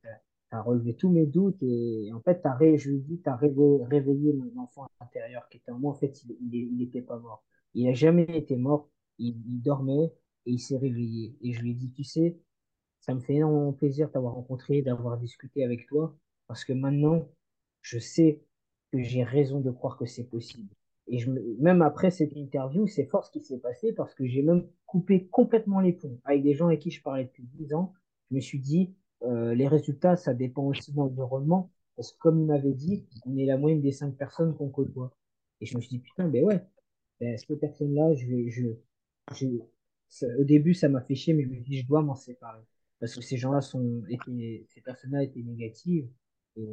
[0.49, 1.61] t'as, relevé tous mes doutes.
[1.63, 5.47] Et, en fait, t'as ré, je lui ai dit, t'as réveillé, réveillé mon enfant intérieur
[5.49, 5.91] qui était en moi.
[5.91, 7.43] En fait, il, il, il était pas mort.
[7.73, 8.89] Il a jamais été mort.
[9.19, 10.13] Il, il dormait
[10.45, 11.35] et il s'est réveillé.
[11.41, 12.37] Et je lui ai dit, tu sais,
[13.01, 16.15] ça me fait énormément plaisir t'avoir rencontré, d'avoir discuté avec toi,
[16.47, 17.27] parce que maintenant,
[17.81, 18.41] je sais
[18.91, 20.73] que j'ai raison de croire que c'est possible.
[21.07, 24.25] Et je me- même après cette interview, c'est fort ce qui s'est passé, parce que
[24.25, 26.19] j'ai même coupé complètement les ponts.
[26.25, 27.93] Avec des gens avec qui je parlais depuis 10 ans,
[28.31, 32.39] je me suis dit, euh, les résultats, ça dépend aussi de l'environnement, parce que comme
[32.39, 35.15] il m'avait dit, on est la moyenne des cinq personnes qu'on côtoie.
[35.61, 36.61] Et je me suis dit, putain, ben ouais,
[37.19, 38.65] ben, cette personne-là, je je,
[39.33, 39.47] je,
[40.39, 42.61] au début, ça m'a fait chier, mais je me dis, je dois m'en séparer.
[42.99, 46.07] Parce que ces gens-là sont, étaient, ces personnes-là étaient négatives.
[46.57, 46.63] Et,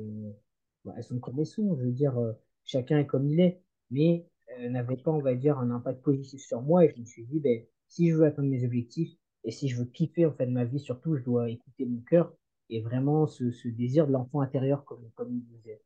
[0.85, 1.77] bah, elles sont comme elles sont.
[1.77, 2.33] Je veux dire, euh,
[2.65, 3.61] chacun est comme il est.
[3.93, 4.27] Mais
[4.61, 6.85] euh, n'avaient pas, on va dire, un impact positif sur moi.
[6.85, 9.13] Et je me suis dit, ben, si je veux atteindre mes objectifs
[9.45, 12.35] et si je veux kiffer, en fait, ma vie, surtout, je dois écouter mon cœur
[12.71, 15.81] et vraiment ce, ce désir de l'enfant intérieur, comme, comme il disait.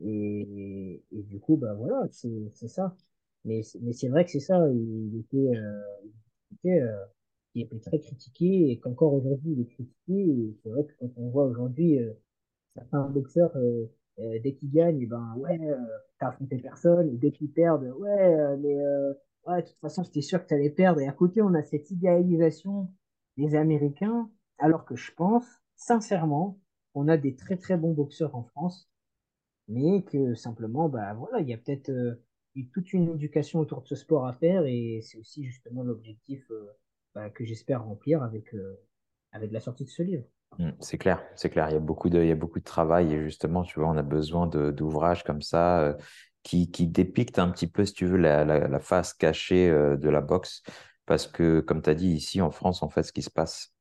[0.00, 2.96] Et, et du coup, bah voilà, c'est ça.
[3.44, 4.68] Mais, mais c'est vrai que c'est ça.
[4.72, 5.80] Il était, euh,
[6.50, 7.04] il était, euh,
[7.54, 10.12] il était très critiqué et qu'encore aujourd'hui, il est critiqué.
[10.14, 12.12] Et c'est vrai que quand on voit aujourd'hui euh,
[12.74, 13.86] certains boxeurs, euh,
[14.18, 15.76] euh, dès qu'ils gagnent, eh ben ouais, euh,
[16.18, 17.16] t'as affronté personne.
[17.18, 19.14] Dès qu'ils perdent, ouais, euh, mais euh,
[19.46, 21.00] ouais, de toute façon, j'étais sûr que t'allais perdre.
[21.00, 22.90] Et à côté, on a cette idéalisation
[23.36, 25.46] des Américains, alors que je pense,
[25.76, 26.58] sincèrement,
[26.94, 28.88] on a des très très bons boxeurs en France
[29.68, 31.90] mais que simplement, bah voilà, il y a peut-être
[32.54, 36.50] eu toute une éducation autour de ce sport à faire et c'est aussi justement l'objectif
[37.14, 38.54] bah, que j'espère remplir avec,
[39.32, 40.24] avec la sortie de ce livre.
[40.58, 41.68] Mm, C'est clair, c'est clair.
[41.70, 43.88] Il y a beaucoup de, il y a beaucoup de travail et justement, tu vois,
[43.88, 45.94] on a besoin d'ouvrages comme ça euh,
[46.42, 50.20] qui, qui dépiquent un petit peu, si tu veux, la face cachée euh, de la
[50.20, 50.62] boxe.
[51.06, 53.72] Parce que, comme tu as dit, ici en France, en fait, ce qui se passe,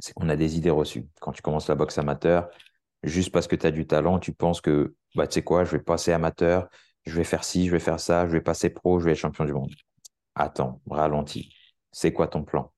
[0.00, 1.08] c'est qu'on a des idées reçues.
[1.20, 2.50] Quand tu commences la boxe amateur,
[3.04, 5.72] juste parce que tu as du talent, tu penses que, bah, tu sais quoi, je
[5.72, 6.68] vais passer amateur,
[7.06, 9.18] je vais faire ci, je vais faire ça, je vais passer pro, je vais être
[9.18, 9.72] champion du monde.
[10.36, 11.54] Attends, ralentis.
[11.92, 12.73] C'est quoi ton plan?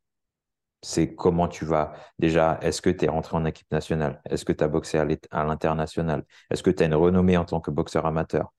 [0.87, 1.94] C'est comment tu vas.
[2.20, 4.22] Déjà, est-ce que tu es rentré en équipe nationale?
[4.31, 6.25] Est-ce que tu as boxé à l'international?
[6.49, 8.53] Est-ce que tu as une renommée en tant que boxeur amateur?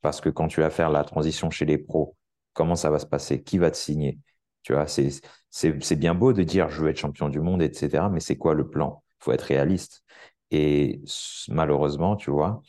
[0.00, 2.16] Parce que quand tu vas faire la transition chez les pros,
[2.54, 3.42] comment ça va se passer?
[3.42, 4.18] Qui va te signer?
[4.62, 8.08] Tu vois, c'est, bien beau de dire je veux être champion du monde, etc.
[8.08, 9.04] Mais c'est quoi le plan?
[9.20, 10.04] Il faut être réaliste.
[10.50, 11.02] Et
[11.48, 12.62] malheureusement, tu vois,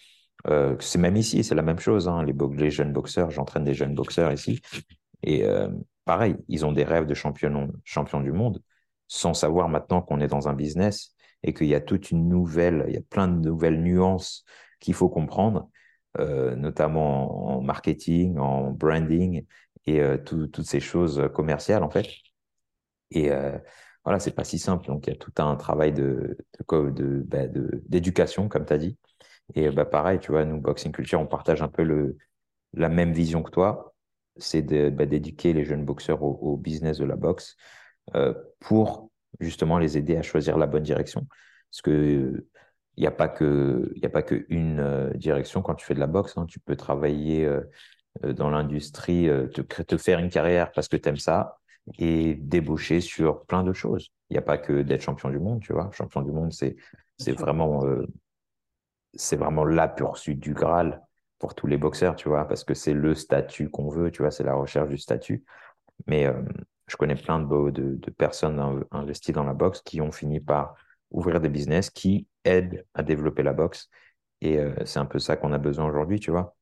[0.48, 2.10] euh, c'est même ici, c'est la même chose.
[2.10, 2.26] hein.
[2.26, 4.62] Les jeunes boxeurs, j'entraîne des jeunes boxeurs ici.
[5.24, 5.70] Et euh,
[6.04, 8.62] pareil, ils ont des rêves de champion, champion du monde
[9.08, 11.14] sans savoir maintenant qu'on est dans un business
[11.44, 14.46] et qu'il y a toute une nouvelle, il y a plein de nouvelles nuances
[14.80, 15.70] qu'il faut comprendre,
[16.20, 19.46] euh, notamment en marketing, en branding
[19.86, 22.08] et euh, tout- toutes ces choses commerciales en fait.
[23.12, 23.58] Et euh,
[24.04, 24.88] voilà, c'est pas si simple.
[24.88, 26.38] Donc il y a tout un travail de,
[27.26, 27.48] bah,
[27.88, 28.98] d'éducation, comme tu as dit.
[29.56, 32.16] Et bah, pareil, tu vois, nous, Boxing Culture, on partage un peu
[32.74, 33.96] la même vision que toi,
[34.38, 37.58] c'est bah, d'éduquer les jeunes boxeurs au, au business de la boxe
[38.60, 41.28] pour justement les aider à choisir la bonne direction.
[41.72, 42.46] Parce que
[42.98, 45.96] il n'y a pas que il a pas que une euh, direction quand tu fais
[45.96, 46.38] de la boxe.
[46.38, 46.46] hein.
[46.48, 47.62] Tu peux travailler euh,
[48.24, 51.58] euh, dans l'industrie, euh, te, faire une carrière parce que tu aimes ça,
[52.00, 54.12] et déboucher sur plein de choses.
[54.30, 55.90] Il n'y a pas que d'être champion du monde, tu vois.
[55.92, 56.76] Champion du monde, c'est
[57.18, 58.08] c'est vraiment, euh,
[59.14, 61.02] c'est vraiment la poursuite du Graal
[61.40, 64.32] pour tous les boxeurs, tu vois, parce que c'est le statut qu'on veut, tu vois,
[64.32, 65.44] c'est la recherche du statut.
[66.08, 66.34] Mais euh,
[66.88, 70.76] je connais plein de, personnes in- investies dans la boxe qui ont fini par
[71.12, 73.90] ouvrir des business qui aident à développer la boxe.
[74.42, 76.56] Et euh, c'est un peu ça qu'on a besoin aujourd'hui, tu vois.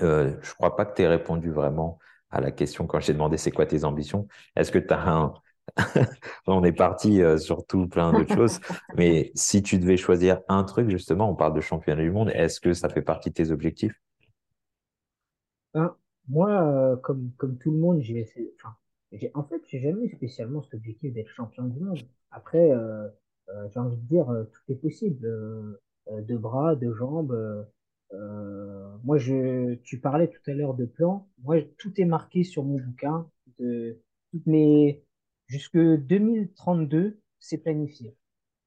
[0.00, 1.98] Euh, je crois pas que tu répondu vraiment
[2.30, 4.26] à la question quand je t'ai demandé c'est quoi tes ambitions.
[4.56, 5.34] Est-ce que tu as un...
[6.46, 8.60] On est parti euh, sur tout plein d'autres choses,
[8.96, 12.60] mais si tu devais choisir un truc, justement, on parle de championnat du monde, est-ce
[12.60, 13.98] que ça fait partie de tes objectifs?
[16.28, 18.26] Moi, comme, tout le monde, j'ai
[18.58, 18.74] enfin,
[19.34, 21.98] en fait, j'ai jamais eu spécialement cet objectif d'être champion du monde.
[22.30, 23.08] Après, euh,
[23.50, 25.26] euh, j'ai envie de dire, euh, tout est possible.
[25.26, 27.32] Euh, euh, de bras, de jambes.
[28.12, 31.28] euh, moi, je, tu parlais tout à l'heure de plans.
[31.42, 33.28] Moi, tout est marqué sur mon bouquin.
[33.58, 34.00] De,
[34.32, 35.02] toutes mes,
[35.46, 38.16] jusque 2032, c'est planifié.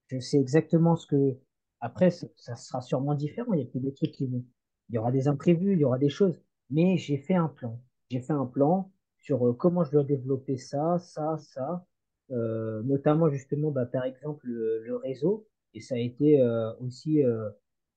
[0.08, 1.38] Je sais exactement ce que.
[1.82, 3.54] Après, ça, sera sûrement différent.
[3.54, 4.44] Il y a peut-être des trucs qui vont.
[4.90, 6.40] Il y aura des imprévus, il y aura des choses.
[6.70, 7.80] Mais j'ai fait un plan.
[8.10, 8.92] J'ai fait un plan
[9.28, 11.86] sur euh, comment je dois développer ça, ça, ça.
[12.32, 15.46] Euh, notamment, justement, bah, par exemple, le, réseau.
[15.74, 17.22] Et ça a été euh, aussi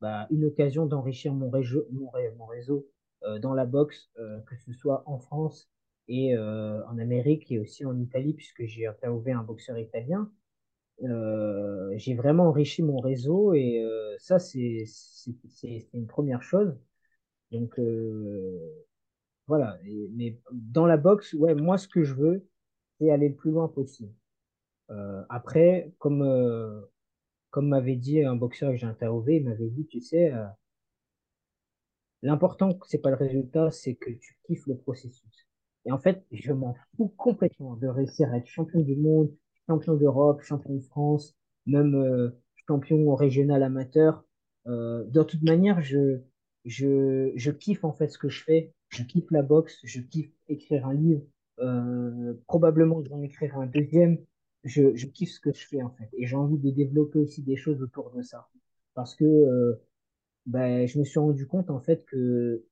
[0.00, 2.86] bah, une occasion d'enrichir mon mon, mon réseau
[3.42, 4.10] dans la boxe,
[4.46, 5.70] que ce soit en France
[6.08, 10.30] et en Amérique et aussi en Italie, puisque j'ai interviewé un boxeur italien.
[11.96, 13.84] J'ai vraiment enrichi mon réseau et
[14.18, 14.84] ça, c'est
[15.94, 16.74] une première chose.
[17.52, 17.78] Donc
[19.50, 19.78] voilà.
[20.12, 22.46] Mais dans la boxe, ouais, moi, ce que je veux,
[23.00, 24.14] c'est aller le plus loin possible.
[24.90, 26.82] Euh, après, comme, euh,
[27.50, 30.46] comme m'avait dit un boxeur que j'ai interviewé, il m'avait dit, tu sais, euh,
[32.22, 35.46] L'important, c'est pas le résultat, c'est que tu kiffes le processus.
[35.84, 39.30] Et en fait, je m'en fous complètement de réussir à être champion du monde,
[39.66, 41.34] champion d'Europe, champion de France,
[41.66, 42.30] même euh,
[42.68, 44.24] champion régional amateur.
[44.66, 46.20] De toute manière, je,
[46.64, 48.72] je, je kiffe en fait ce que je fais.
[48.90, 51.22] Je kiffe la boxe, je kiffe écrire un livre.
[51.60, 54.18] Euh, probablement que je vais en écrire un deuxième.
[54.64, 56.08] Je, je kiffe ce que je fais en fait.
[56.12, 58.48] Et j'ai envie de développer aussi des choses autour de ça.
[58.94, 59.80] Parce que euh,
[60.46, 62.64] ben, je me suis rendu compte en fait que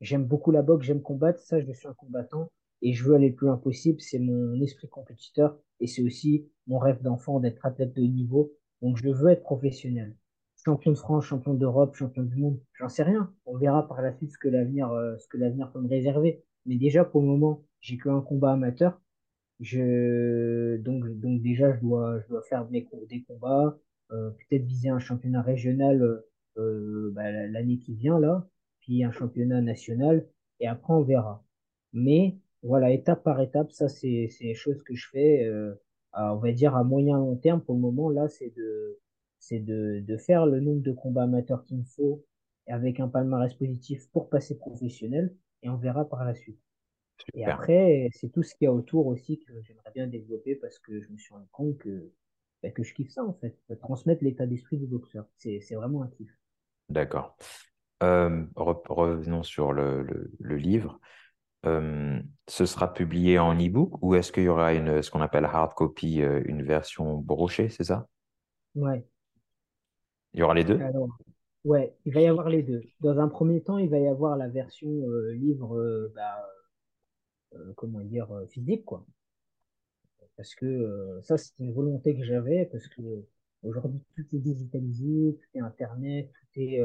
[0.00, 2.50] j'aime beaucoup la boxe, j'aime combattre, ça je suis un combattant
[2.82, 6.48] et je veux aller le plus loin possible, c'est mon esprit compétiteur et c'est aussi
[6.66, 8.52] mon rêve d'enfant d'être athlète de niveau,
[8.82, 10.16] donc je veux être professionnel.
[10.68, 13.32] Champion de France, champion d'Europe, champion du monde, j'en sais rien.
[13.46, 16.44] On verra par la suite ce que l'avenir euh, ce que l'avenir peut me réserver.
[16.66, 19.00] Mais déjà pour le moment, j'ai que un combat amateur
[19.60, 23.78] je, donc, donc déjà, je dois, je dois faire mes, des combats,
[24.12, 26.22] euh, peut-être viser un championnat régional
[26.58, 28.46] euh, bah, l'année qui vient là,
[28.80, 30.26] puis un championnat national,
[30.60, 31.42] et après on verra.
[31.94, 35.50] Mais voilà, étape par étape, ça c'est c'est les choses que je fais,
[36.12, 38.98] on va dire à moyen long terme pour le moment là, c'est de
[39.40, 42.24] c'est de, de faire le nombre de combats amateurs qu'il me faut
[42.68, 46.60] avec un palmarès positif pour passer professionnel, et on verra par la suite.
[47.34, 50.78] Et après, c'est tout ce qu'il y a autour aussi que j'aimerais bien développer parce
[50.78, 52.12] que je me suis rendu compte que,
[52.62, 55.26] bah, que je kiffe ça en fait, transmettre l'état d'esprit du boxeur.
[55.38, 56.30] C'est, c'est vraiment un kiff.
[56.88, 57.36] D'accord.
[58.02, 61.00] Euh, re- revenons sur le, le- le livre.
[61.66, 65.46] Euh, ce sera publié en e-book ou est-ce qu'il y aura une, ce qu'on appelle
[65.46, 68.08] hard copy, euh, une version brochée, c'est ça?
[68.74, 69.06] Ouais,
[70.34, 70.78] Il y aura les deux?
[71.64, 72.82] ouais, il va y avoir les deux.
[73.00, 76.46] Dans un premier temps, il va y avoir la version euh, livre, euh, bah,
[77.54, 79.04] euh, comment dire, physique, quoi.
[80.36, 83.02] Parce que ça, c'est une volonté que j'avais, parce que
[83.62, 86.80] aujourd'hui, tout est digitalisé, tout est Internet, tout est.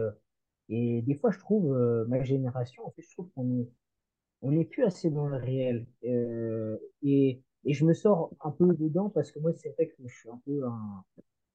[0.69, 1.77] et des fois, je trouve,
[2.07, 3.69] ma génération, en fait, je trouve qu'on est
[4.41, 5.85] on n'est plus assez dans le réel.
[7.03, 10.13] Et, et je me sors un peu dedans parce que moi, c'est vrai que je
[10.13, 11.05] suis un peu un,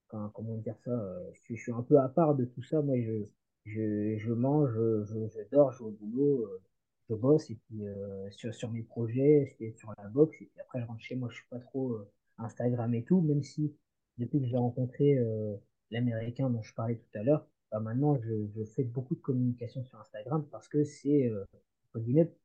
[0.09, 2.83] comment dire ça, euh, je suis, un peu à part de tout ça.
[2.83, 3.25] Moi, je,
[3.65, 6.63] je, je mange, je, je dors, je vais au boulot, euh,
[7.09, 10.37] je bosse et puis euh, sur, sur mes projets, sur la boxe.
[10.41, 13.21] Et puis après, je rentre chez moi, je suis pas trop euh, Instagram et tout,
[13.21, 13.75] même si
[14.19, 15.57] depuis que j'ai rencontré euh,
[15.91, 19.99] l'Américain dont je parlais tout à l'heure, bah, maintenant, je, fais beaucoup de communication sur
[20.01, 21.31] Instagram parce que c'est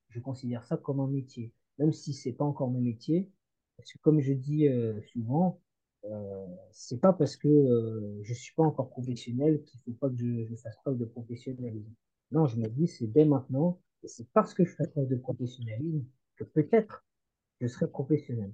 [0.10, 3.30] je considère ça comme un métier, même si c'est pas encore mon métier,
[3.78, 4.68] parce que comme je dis
[5.12, 5.60] souvent,
[6.06, 10.18] euh, c'est pas parce que euh, je suis pas encore professionnel qu'il faut pas que
[10.18, 11.94] je, je fasse preuve de professionnalisme.
[12.32, 15.16] Non, je me dis c'est dès maintenant, et c'est parce que je fais preuve de
[15.16, 16.04] professionnalisme
[16.38, 17.06] que peut-être
[17.62, 18.54] je serai professionnel.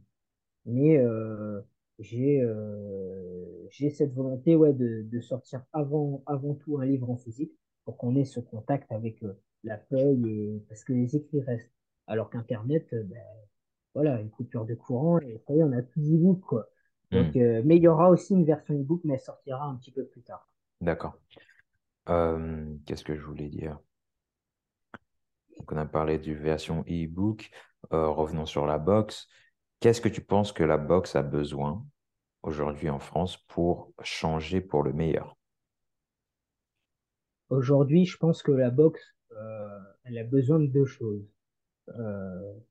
[0.65, 1.61] Mais euh,
[1.99, 7.17] j'ai euh, j'ai cette volonté ouais, de, de sortir avant, avant tout un livre en
[7.17, 7.51] physique
[7.85, 9.33] pour qu'on ait ce contact avec euh,
[9.63, 11.71] la feuille, et- parce que les écrits restent.
[12.07, 13.21] Alors qu'Internet, euh, ben,
[13.93, 16.69] voilà, une coupure de courant et ça y on a plus d'e-book, quoi.
[17.11, 19.75] Donc, Hmm, euh, mais il y aura aussi une version e-book, mais elle sortira un
[19.75, 20.47] petit peu plus tard.
[20.81, 21.15] d'accord.
[22.09, 23.79] Euh, qu'est-ce que je voulais dire?
[25.57, 27.49] Donc, on a parlé du version e-book.
[27.93, 29.27] Euh, revenons sur la box.
[29.79, 31.85] Qu'est-ce que tu penses que la box a besoin
[32.43, 35.37] aujourd'hui en France pour changer pour le meilleur?
[37.51, 41.29] Aujourd'hui, je pense que la boxe, euh, elle a besoin de deux choses.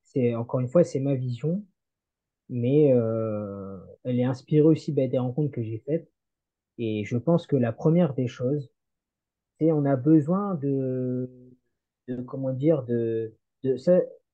[0.03, 1.65] C'est, encore une fois, c'est ma vision,
[2.51, 6.11] mais euh, elle est inspirée aussi bah, des rencontres que j'ai faites.
[6.79, 8.71] Et je pense que la première des choses,
[9.59, 11.29] c'est on a besoin de,
[12.09, 13.35] de comment dire, de,
[13.65, 13.77] de,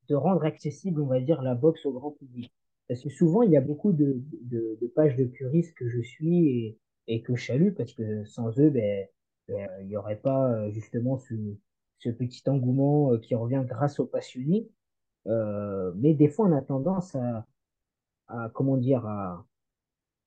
[0.09, 2.53] de rendre accessible, on va dire, la boxe au grand public.
[2.89, 6.03] Parce que souvent, il y a beaucoup de, de, de pages de puristes que je
[6.03, 9.07] suis et, et que je salue, parce que sans eux, ben,
[9.49, 11.35] ben, il n'y aurait pas euh, justement ce,
[11.99, 14.69] ce petit engouement euh, qui revient grâce aux passionnés.
[15.27, 17.47] Euh, mais des fois, on a tendance à,
[18.29, 19.47] à comment dire, à,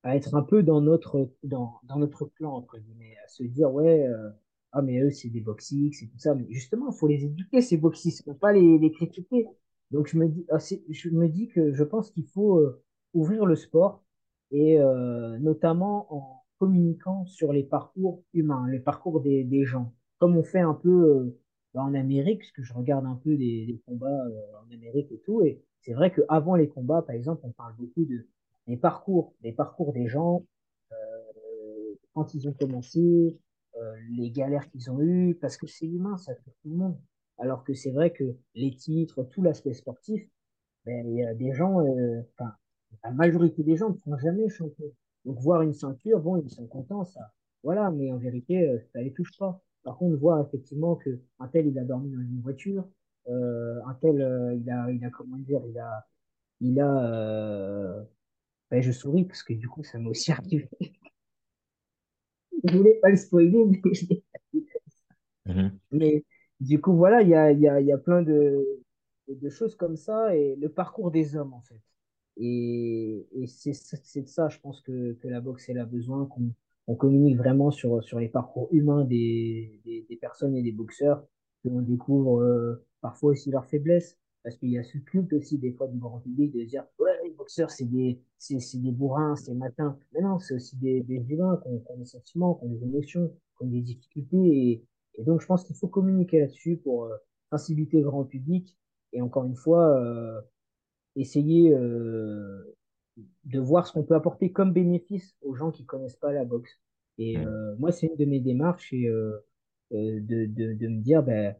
[0.03, 3.71] à être un peu dans notre, dans, dans notre clan, entre guillemets, à se dire,
[3.73, 4.29] ouais, euh,
[4.71, 6.35] ah, mais eux, c'est des boxix et tout ça.
[6.35, 9.47] Mais justement, il faut les éduquer, ces boxix, faut pas les, les critiquer.
[9.91, 12.83] Donc, je me dis, ah, je me dis que je pense qu'il faut euh,
[13.13, 14.03] ouvrir le sport
[14.51, 20.37] et euh, notamment en communiquant sur les parcours humains, les parcours des, des gens, comme
[20.37, 21.39] on fait un peu euh,
[21.73, 25.11] bah, en Amérique, parce que je regarde un peu des, des combats euh, en Amérique
[25.11, 28.27] et tout, et c'est vrai qu'avant les combats, par exemple, on parle beaucoup de
[28.67, 30.45] des parcours, des parcours des gens,
[30.91, 33.39] euh, quand ils ont commencé,
[33.75, 36.97] euh, les galères qu'ils ont eues, parce que c'est humain, ça touche tout le monde.
[37.37, 40.27] Alors que c'est vrai que les titres, tout l'aspect sportif,
[40.85, 42.51] ben, y a des gens, euh, enfin,
[43.03, 44.85] la majorité des gens ne font jamais champion.
[45.25, 47.31] Donc voir une ceinture, bon, ils sont contents, ça.
[47.63, 49.61] Voilà, mais en vérité, ça les touche pas.
[49.83, 52.87] Par contre, voir effectivement que un tel, il a dormi dans une voiture,
[53.27, 54.15] euh, un tel,
[54.61, 56.07] il a, il a, comment dire, il a,
[56.61, 58.03] il a, euh,
[58.71, 60.69] ben, je souris parce que du coup, ça m'est aussi arrivé.
[62.63, 63.81] Je voulais pas le spoiler, mais,
[65.45, 65.79] Mhm.
[65.91, 66.25] mais
[66.59, 68.65] du coup, voilà, il y a, il y a, il y a plein de,
[69.27, 71.81] de choses comme ça et le parcours des hommes, en fait.
[72.37, 76.25] Et, et c'est c'est de ça, je pense, que, que la boxe, elle a besoin,
[76.27, 76.51] qu'on
[76.87, 81.25] on communique vraiment sur, sur les parcours humains des, des, des personnes et des boxeurs,
[81.63, 85.73] qu'on découvre euh, parfois aussi leurs faiblesses, parce qu'il y a ce culte aussi des
[85.73, 89.35] fois du grand public de dire, ouais, les boxeurs, c'est des, c'est, c'est des bourrins,
[89.35, 89.99] c'est matins.
[90.13, 92.69] Mais non, c'est aussi des, des humains qui ont, qui ont des sentiments, qui ont
[92.69, 93.27] des émotions,
[93.57, 94.37] qui ont des difficultés.
[94.37, 94.85] Et,
[95.17, 97.17] et donc, je pense qu'il faut communiquer là-dessus pour euh,
[97.51, 98.77] sensibiliser le grand public.
[99.13, 100.41] Et encore une fois, euh,
[101.17, 102.75] essayer euh,
[103.45, 106.71] de voir ce qu'on peut apporter comme bénéfice aux gens qui connaissent pas la boxe.
[107.17, 107.45] Et Mhm.
[107.47, 109.09] euh, moi, c'est une de mes démarches et,
[109.91, 111.55] de, de, de me dire ben,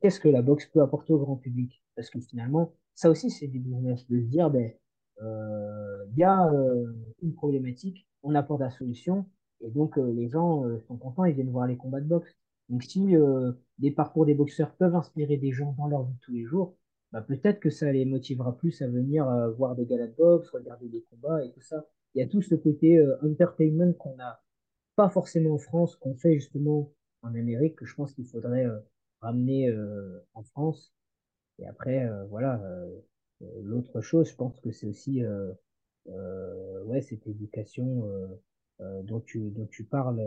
[0.00, 1.82] qu'est-ce que la boxe peut apporter au grand public?
[1.96, 4.72] Parce que finalement, ça aussi, c'est du business, de se dire, ben,
[5.22, 6.86] euh, il y a euh,
[7.22, 9.26] une problématique, on apporte la solution,
[9.60, 12.34] et donc euh, les gens sont contents, ils viennent voir les combats de boxe.
[12.68, 13.14] Donc si
[13.78, 16.76] des parcours des boxeurs peuvent inspirer des gens dans leur vie tous les jours,
[17.12, 20.48] bah, peut-être que ça les motivera plus à venir euh, voir des galas de boxe,
[20.50, 21.86] regarder des combats et tout ça.
[22.14, 24.42] Il y a tout ce côté euh, entertainment qu'on n'a
[24.96, 26.90] pas forcément en France, qu'on fait justement
[27.22, 28.78] en Amérique, que je pense qu'il faudrait euh,
[29.22, 30.92] ramener euh, en France.
[31.58, 33.00] Et après, euh, voilà, euh,
[33.42, 35.52] euh, l'autre chose, je pense que c'est aussi euh,
[36.84, 38.04] ouais, cette éducation
[39.04, 40.20] dont tu, dont tu parles,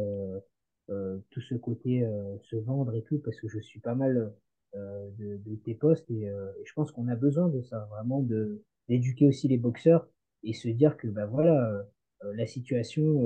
[0.87, 2.07] tout ce côté
[2.43, 4.33] se vendre et tout, parce que je suis pas mal
[4.73, 6.31] de, de tes posts et,
[6.63, 8.25] je pense qu'on a besoin de ça, vraiment
[8.87, 10.07] d'éduquer aussi les boxeurs
[10.43, 11.85] et se dire que bah voilà,
[12.21, 13.25] la situation,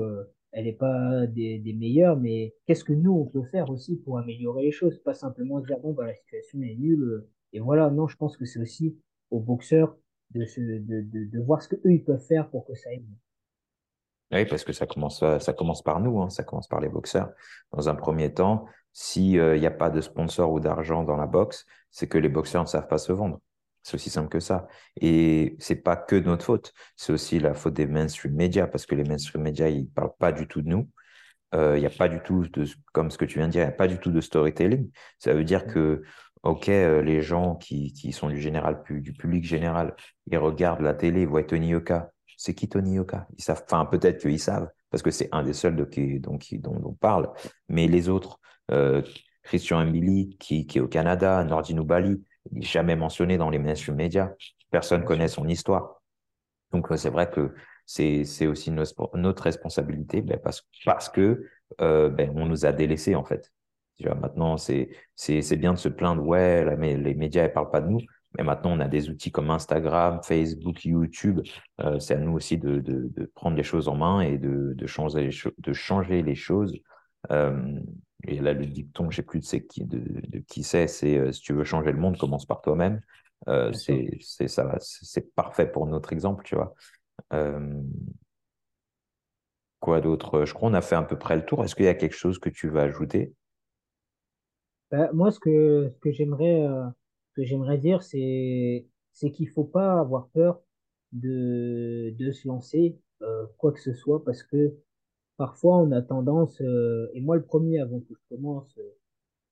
[0.52, 4.64] elle n'est pas des, meilleures, mais qu'est-ce que nous on peut faire aussi pour améliorer
[4.64, 8.06] les choses, pas simplement dire bon bah la situation est nulle euh, et voilà, non,
[8.06, 8.96] je pense que c'est aussi
[9.30, 9.96] aux boxeurs
[10.30, 13.00] de, se, de, de, voir ce que eux ils peuvent faire pour que ça aille
[13.00, 13.16] mieux.
[14.32, 16.88] Oui, parce que ça commence, euh, ça commence par nous, hein, ça commence par les
[16.88, 17.30] boxeurs.
[17.72, 21.66] Dans un premier temps, s'il n'y a pas de sponsor ou d'argent dans la boxe,
[21.90, 23.40] c'est que les boxeurs ne savent pas se vendre.
[23.82, 24.68] C'est aussi simple que ça.
[25.00, 28.86] Et c'est pas que de notre faute, c'est aussi la faute des mainstream médias, parce
[28.86, 30.88] que les mainstream médias, ils parlent pas du tout de nous.
[31.54, 33.62] Euh, Il n'y a pas du tout de, comme ce que tu viens de dire,
[33.62, 34.90] il n'y a pas du tout de storytelling.
[35.18, 36.02] Ça veut dire que,
[36.42, 39.94] OK, euh, les gens qui, qui sont du général, du public général,
[40.30, 42.12] ils regardent la télé, ils voient Tony Yoka.
[42.36, 43.26] C'est qui Tony Yoka?
[43.36, 46.38] Ils savent, enfin, peut-être qu'ils savent, parce que c'est un des seuls de qui, dont,
[46.38, 47.30] qui, dont, dont on parle.
[47.68, 48.38] Mais les autres,
[48.70, 49.02] euh,
[49.42, 52.22] Christian Mbili, qui, qui est au Canada, Nordine Bali,
[52.52, 54.30] il n'est jamais mentionné dans les mainstream médias.
[54.70, 56.02] Personne connaît son histoire.
[56.72, 57.54] Donc, euh, c'est vrai que
[57.86, 61.46] c'est, aussi notre, notre responsabilité ben, parce, parce que
[61.80, 63.52] euh, ben, on nous a délaissés, en fait.
[64.00, 64.88] Maintenant, c'est,
[65.58, 68.00] bien de se plaindre, ouais, là, mais les médias, ils parlent pas de nous.
[68.38, 71.40] Mais maintenant, on a des outils comme Instagram, Facebook, YouTube.
[71.80, 74.72] Euh, c'est à nous aussi de, de, de, prendre les choses en main et de,
[74.74, 76.78] de changer, les de changer les choses.
[77.32, 77.80] Euh,
[78.24, 79.98] et là, le dicton, je ne sais plus de, qui, de,
[80.28, 83.00] de qui c'est, c'est euh, si tu veux changer le monde, commence par toi-même.
[83.48, 86.74] Euh, c'est ça, c'est parfait pour notre exemple, tu vois.
[87.32, 87.82] Euh,
[89.78, 90.46] quoi d'autre?
[90.46, 91.62] Je crois qu'on a fait à peu près le tour.
[91.64, 93.34] Est-ce qu'il y a quelque chose que tu veux ajouter?
[94.90, 96.86] Bah, Moi, ce que, ce que j'aimerais euh,
[97.34, 100.60] que j'aimerais dire, c'est c'est qu'il faut pas avoir peur
[101.12, 102.98] de, de se lancer
[103.58, 104.74] quoi que ce soit parce que
[105.40, 108.82] parfois on a tendance, euh, et moi le premier avant que je commence, euh,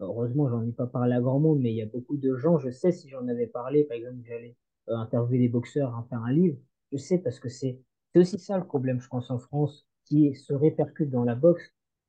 [0.00, 2.58] heureusement j'en ai pas parlé à grand monde, mais il y a beaucoup de gens,
[2.58, 4.56] je sais si j'en avais parlé, par exemple j'allais
[4.88, 6.58] euh, interviewer des boxeurs, en faire un livre,
[6.92, 7.80] je sais parce que c'est
[8.14, 11.62] c'est aussi ça le problème, je pense, en France, qui se répercute dans la boxe,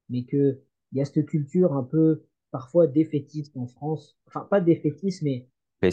[0.10, 0.62] mais que
[0.94, 5.48] il y a cette culture un peu parfois défaitiste en France, enfin pas défaitiste, mais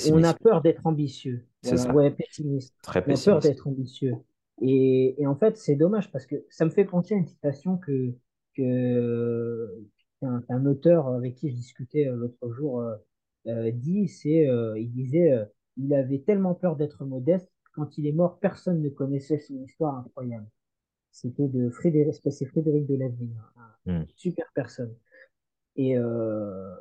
[0.04, 0.34] on a Pessimiste.
[0.34, 1.46] peur d'être ambitieux.
[1.62, 2.74] Voilà, ouais, pessimiste.
[2.82, 3.42] Très On a peur pessimiste.
[3.42, 4.14] d'être ambitieux.
[4.60, 7.76] Et, et en fait, c'est dommage parce que ça me fait penser à une citation
[7.78, 8.14] que,
[8.54, 9.84] que
[10.20, 12.96] qu'un qu'un auteur avec qui je discutais euh, l'autre jour euh,
[13.48, 15.44] euh, dit, c'est, euh, il disait, euh,
[15.76, 19.96] il avait tellement peur d'être modeste, quand il est mort, personne ne connaissait son histoire
[19.98, 20.46] incroyable.
[21.12, 24.06] C'était de Frédéric, c'est Frédéric Delavigne, un, un Hmm.
[24.16, 24.94] super personne.
[25.76, 26.74] Et, euh,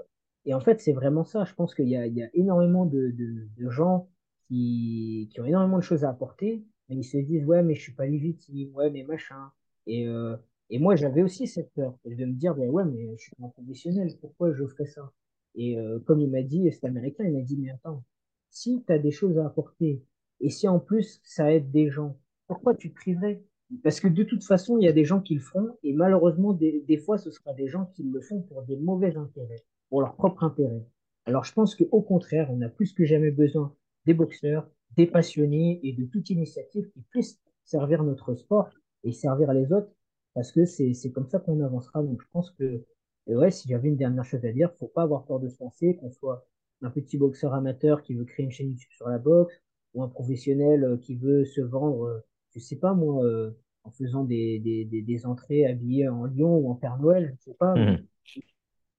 [0.46, 1.46] et en fait, c'est vraiment ça.
[1.46, 4.10] Je pense qu'il y a, il y a énormément de, de, de gens
[4.48, 7.82] qui, qui ont énormément de choses à apporter, mais ils se disent, ouais, mais je
[7.82, 9.52] suis pas légitime, ouais, mais machin.
[9.88, 10.36] Et, euh,
[10.70, 13.48] et moi, j'avais aussi cette peur de me dire, ben ouais, mais je suis pas
[13.50, 15.12] professionnel, pourquoi je ferais ça?
[15.56, 18.04] Et euh, comme il m'a dit, cet Américain, il m'a dit, mais attends,
[18.50, 20.04] si tu as des choses à apporter,
[20.42, 22.18] et si en plus ça aide des gens,
[22.48, 23.42] pourquoi tu te priverais?
[23.84, 26.54] Parce que de toute façon, il y a des gens qui le feront, et malheureusement,
[26.54, 30.02] des, des fois, ce sera des gens qui le font pour des mauvais intérêts, pour
[30.02, 30.86] leur propre intérêt.
[31.26, 33.76] Alors, je pense qu'au contraire, on a plus que jamais besoin
[34.06, 38.70] des boxeurs, des passionnés et de toute initiative qui puisse servir notre sport
[39.04, 39.90] et servir les autres,
[40.34, 42.04] parce que c'est, c'est comme ça qu'on avancera.
[42.04, 42.84] Donc, je pense que,
[43.28, 45.62] et ouais, si j'avais une dernière chose à dire, faut pas avoir peur de se
[45.64, 46.46] lancer, qu'on soit
[46.82, 49.56] un petit boxeur amateur qui veut créer une chaîne YouTube sur la boxe,
[49.94, 52.20] ou un professionnel euh, qui veut se vendre, euh,
[52.54, 53.52] je sais pas moi, euh,
[53.84, 57.52] en faisant des, des, des, des entrées habillées en lion ou en Père Noël, je
[57.52, 58.06] sais pas, Mhm.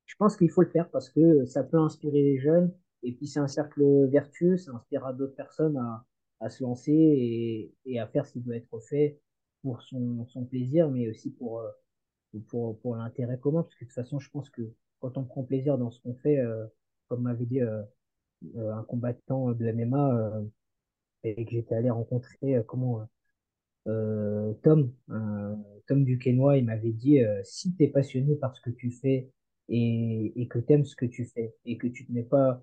[0.06, 2.72] je pense qu'il faut le faire parce que ça peut inspirer les jeunes
[3.06, 5.76] et puis c'est un cercle vertueux, ça inspirera d'autres personnes
[6.40, 9.20] à, se lancer et, à faire ce qui doit être fait
[9.62, 13.62] pour son, plaisir, mais aussi pour, euh, pour, l'intérêt commun.
[13.62, 14.62] Parce que de toute façon, je pense que
[14.98, 16.66] quand on prend plaisir dans ce qu'on fait, euh,
[17.06, 17.82] comme m'avait dit euh,
[18.56, 20.42] un combattant de MMA
[21.22, 23.08] et que j'étais allé rencontrer, comment
[23.84, 24.92] Tom,
[25.86, 29.30] Tom Duquesnoy, il m'avait dit si tu es passionné par ce que tu fais
[29.68, 32.62] et, et que tu aimes ce que tu fais et que tu ne mets pas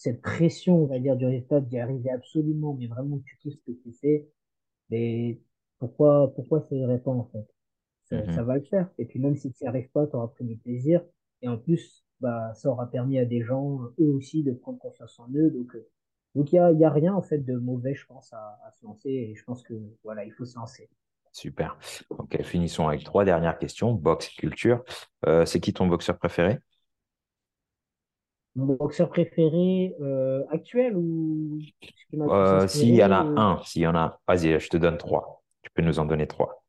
[0.00, 3.58] cette pression, on va dire, du résultat d'y arriver absolument, mais vraiment que tu kiffes
[3.66, 4.28] ce que tu fais,
[4.90, 5.40] mais
[5.78, 7.46] pourquoi, pourquoi ça irait pas en fait?
[8.04, 8.44] Ça, ça Mhm.
[8.44, 8.90] va le faire.
[8.98, 11.02] Et puis même si tu n'y arrives pas, tu auras pris du plaisir.
[11.42, 15.18] Et en plus, bah, ça aura permis à des gens, eux aussi, de prendre confiance
[15.20, 15.50] en eux.
[15.50, 15.88] Donc, euh,
[16.34, 18.70] donc il y a, y a rien en fait de mauvais, je pense, à, à
[18.72, 19.10] se lancer.
[19.10, 19.74] Et je pense que
[20.04, 20.90] voilà, il faut se lancer.
[21.32, 21.78] Super.
[22.10, 23.92] Ok, finissons avec trois dernières questions.
[23.92, 24.82] Boxe et culture.
[25.26, 26.58] Euh, c'est qui ton boxeur préféré?
[28.56, 33.38] Mon boxeur préféré euh, actuel ou plus Euh, s'il y en a ou...
[33.38, 35.42] un, s'il y en a, vas-y, je te donne trois.
[35.62, 36.64] Tu peux nous en donner trois.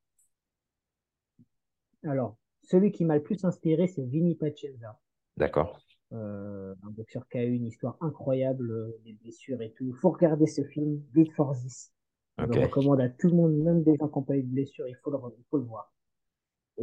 [2.03, 4.99] Alors, celui qui m'a le plus inspiré, c'est Vinny Pacenza,
[5.37, 5.79] D'accord?
[6.13, 9.85] euh, un boxeur qui a eu une histoire incroyable, euh, des blessures et tout.
[9.85, 11.91] Il faut regarder ce film, Big for This.
[12.37, 14.47] Je le recommande à tout le monde, même des gens qui n'ont pas eu de
[14.47, 15.90] blessure, il faut le, il faut le voir.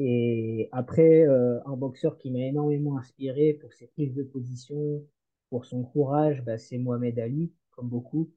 [0.00, 5.02] Et après, euh, un boxeur qui m'a énormément inspiré pour ses prises de position,
[5.50, 8.30] pour son courage, bah, c'est Mohamed Ali, comme beaucoup.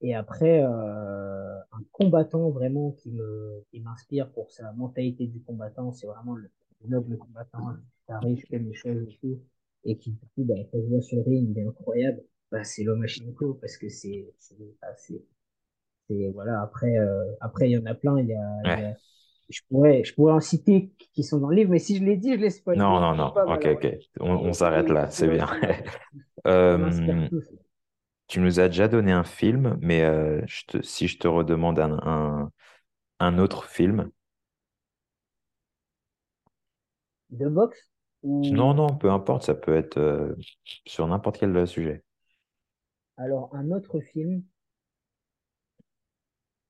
[0.00, 5.92] Et après, euh, un combattant vraiment qui me, qui m'inspire pour sa mentalité du combattant,
[5.92, 6.50] c'est vraiment le
[6.88, 7.74] noble combattant
[8.06, 9.40] qui arrive, fait les choses et tout,
[9.84, 12.64] et qui, du coup, bah, quand je vois sur le ring, il est incroyable, bah,
[12.64, 14.88] c'est Lomachenko, parce que c'est, c'est, bah,
[16.32, 18.96] voilà, après, euh, après, il y en a plein, il y a, il y a,
[19.48, 22.16] je pourrais, je pourrais en citer qui sont dans le livre, mais si je les
[22.16, 23.32] dis, je les spoil, Non, non, non.
[23.34, 23.86] pas, Ok, ok.
[24.20, 25.10] On, s'arrête là.
[25.10, 25.46] C'est bien.
[26.46, 27.28] Euh,
[28.28, 31.78] tu nous as déjà donné un film, mais euh, je te- si je te redemande
[31.80, 32.52] un, un,
[33.20, 34.10] un autre film,
[37.30, 37.88] De boxe,
[38.22, 40.34] non, non, peu importe, ça peut être euh,
[40.86, 42.04] sur n'importe quel sujet.
[43.18, 44.42] alors un autre film,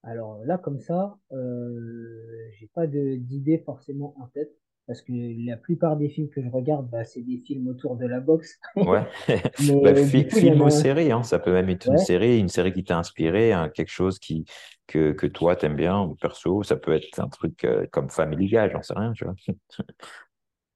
[0.03, 4.53] Alors là, comme ça, euh, j'ai pas d'idée forcément en tête.
[4.87, 5.13] parce que
[5.47, 8.59] la plupart des films que je regarde, bah, c'est des films autour de la boxe.
[8.81, 9.05] Ouais,
[9.83, 9.93] bah,
[10.31, 10.71] coup, film en ou a.
[10.71, 13.91] série, hein, ça peut même être une série, une série qui t'a inspiré, hein, quelque
[13.91, 14.45] chose qui,
[14.87, 18.47] que, que toi t'aimes bien, ou perso, ça peut être un truc euh, comme Family
[18.47, 19.35] Guy, j'en sais rien, tu vois.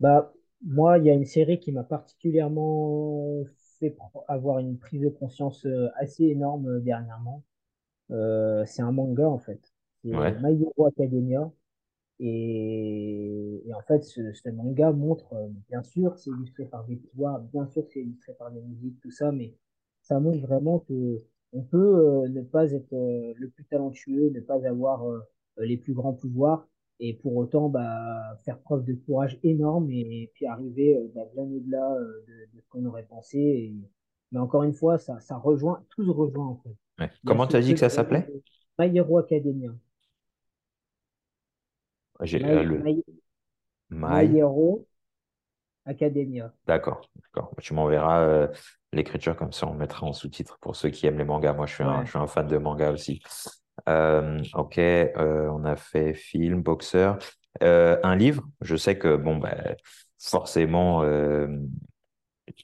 [0.00, 3.44] bah, moi, il y a une série qui m'a particulièrement
[3.78, 3.96] fait
[4.28, 7.42] avoir une prise de conscience euh, assez énorme euh, dernièrement.
[8.10, 9.60] Euh, c'est un manga, en fait.
[10.02, 11.50] C'est Ouais, My Hero Academia.
[12.20, 16.96] Et, et en fait, ce, ce manga montre, euh, bien sûr, c'est illustré par des
[16.96, 19.54] pouvoirs, bien sûr, c'est illustré par des musiques, tout ça, mais
[20.02, 21.22] ça montre vraiment que
[21.52, 21.78] on peut
[22.24, 25.20] euh, ne pas être euh, le plus talentueux, ne pas avoir euh,
[25.58, 26.68] les plus grands pouvoirs,
[27.00, 31.42] et pour autant bah, faire preuve de courage énorme et, puis arriver euh, bah, bien
[31.44, 33.38] au-delà euh, de, de ce qu'on aurait pensé.
[33.38, 33.74] Et-
[34.32, 36.74] mais encore une fois, ça, ça rejoint, tout se rejoint en fait.
[37.00, 37.10] Ouais.
[37.24, 38.28] Comment ce t'as dit que ça s'appelait?
[38.78, 39.70] My Hero Academia.
[42.22, 43.04] J'ai euh, My, le My,
[43.90, 44.38] My My.
[44.38, 44.86] Hero
[45.84, 46.52] Academia.
[46.66, 47.52] D'accord, d'accord.
[47.60, 48.48] Tu m'enverras euh,
[48.92, 51.52] l'écriture comme ça, on mettra en sous-titre pour ceux qui aiment les mangas.
[51.54, 52.06] Moi, je suis un, je Ouais.
[52.06, 53.20] suis un fan de manga aussi.
[53.88, 54.80] Euh, ok,
[55.16, 57.18] on a fait film, boxeur.
[57.60, 59.76] Un livre, je sais que, bon, ben,
[60.18, 61.02] forcément,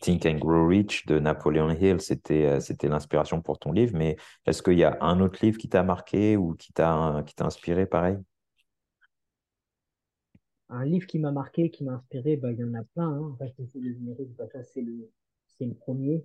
[0.00, 4.16] Think and Grow Rich de Napoleon Hill, c'était euh, c'était l'inspiration pour ton livre, mais
[4.46, 7.46] est-ce qu'il y a un autre livre qui t'a marqué ou qui t'a qui t'a
[7.46, 8.18] inspiré pareil?
[10.70, 13.08] Un livre qui m'a marqué, qui m'a inspiré, bah, il y en a plein.
[13.08, 13.36] Hein.
[13.40, 15.10] Reste ici le générique, bah, ça c'est le,
[15.46, 16.24] c'est le premier.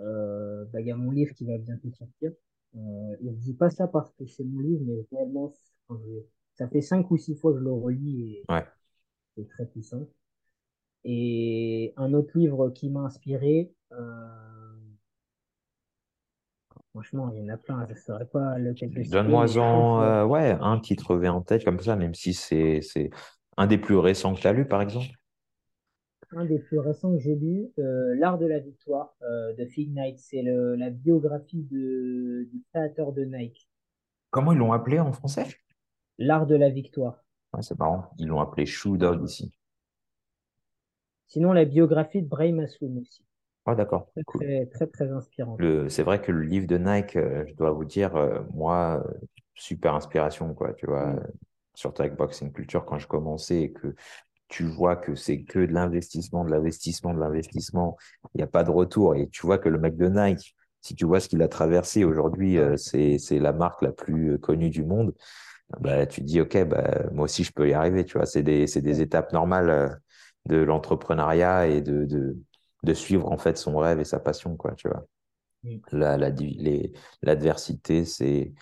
[0.00, 2.32] Euh, bah, il y a mon livre qui va bientôt sortir.
[2.76, 5.52] Euh, je dis pas ça parce que c'est mon livre, mais réellement,
[6.54, 8.66] ça fait cinq ou six fois que je le relis et Ouais,
[9.36, 10.06] c'est très puissant.
[11.04, 14.28] Et un autre livre qui m'a inspiré, euh,
[16.90, 20.78] franchement, il y en a plein, je ne saurais pas lequel donne-moi-en euh, ouais, un
[20.78, 23.10] qui te revient en tête comme ça, même si c'est c'est
[23.56, 25.08] un des plus récents que tu as lu, par exemple.
[26.32, 30.18] Un des plus récents que j'ai lu, euh, L'Art de la Victoire de Fig Knight.
[30.18, 33.68] C'est la biographie de, du créateur de Nike.
[34.30, 35.46] Comment ils l'ont appelé en français?
[36.18, 37.24] L'Art de la Victoire.
[37.52, 39.52] Ouais, c'est marrant, ils l'ont appelé Shoe Dog ici.
[41.30, 43.24] Sinon, la biographie de Bray Masloum aussi.
[43.64, 44.46] Ah, d'accord, Très, cool.
[44.66, 44.86] très, très,
[45.90, 49.12] c'est vrai que le livre de Nike, euh, je dois vous dire, euh, moi, euh,
[49.54, 51.20] super inspiration, quoi, tu vois, Mm.
[51.74, 53.94] surtout avec Boxing Culture, quand je commençais et que
[54.48, 57.96] tu vois que c'est que de l'investissement, de l'investissement, de l'investissement,
[58.34, 59.16] il n'y a pas de retour.
[59.16, 62.04] Et tu vois que le mec de Nike, si tu vois ce qu'il a traversé
[62.04, 65.14] aujourd'hui, euh, c'est, c'est la marque la plus connue du monde,
[65.80, 68.42] bah, tu te dis, OK, bah, moi aussi, je peux y arriver, tu vois, c'est
[68.42, 69.02] des, c'est des Ouais.
[69.02, 70.00] étapes normales
[70.46, 72.36] de l'entrepreneuriat et de, de,
[72.82, 75.06] de suivre, en fait, son rêve et sa passion, quoi, tu vois.
[75.62, 75.78] Mm.
[75.92, 76.30] La, la,
[77.22, 78.52] l'adversité, c'est,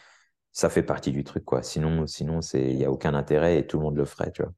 [0.53, 1.63] ça fait partie du truc, quoi.
[1.63, 4.43] Sinon, sinon, c'est, il n'y a aucun intérêt et tout le monde le ferait, tu
[4.43, 4.53] vois.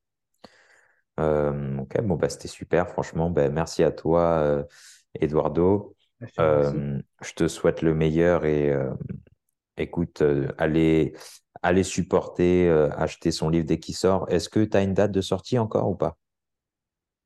[1.19, 3.31] Euh, ok, bon, bah, c'était super, franchement.
[3.31, 4.65] Ben, merci à toi, euh,
[5.21, 5.95] Eduardo.
[6.21, 6.77] Je te remercie.
[6.77, 8.75] Euh, je te souhaite le meilleur et
[9.77, 10.23] écoute,
[10.59, 11.15] allez,
[11.63, 14.27] allez supporter, acheter son livre dès qu'il sort.
[14.31, 16.17] Est-ce que tu as une date de sortie encore ou pas?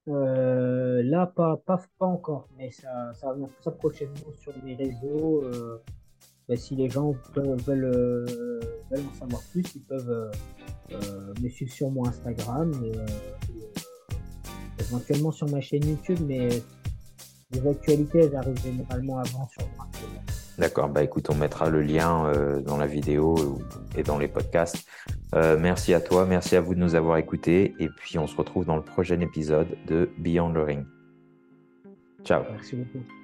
[0.08, 4.74] Euh, là, pas, pas, pas encore, mais ça, ça va venir très prochainement sur mes
[4.74, 5.42] réseaux.
[5.44, 5.78] Euh,
[6.48, 8.26] bah, si les gens peuvent- veulent, euh,
[8.90, 10.30] veulent en savoir plus, ils peuvent euh,
[10.92, 13.06] euh, me suivre sur mon Instagram et, euh,
[14.78, 16.48] éventuellement sur ma chaîne YouTube, mais
[17.52, 20.03] les actualités, elles arrivent généralement avant sur Instagram.
[20.58, 23.58] D'accord, bah écoute, on mettra le lien euh, dans la vidéo
[23.96, 24.86] et dans les podcasts.
[25.34, 28.36] Euh, merci à toi, merci à vous de nous avoir écoutés et puis on se
[28.36, 30.84] retrouve dans le prochain épisode de Beyond the Ring.
[32.24, 32.44] Ciao.
[32.52, 33.23] Merci beaucoup.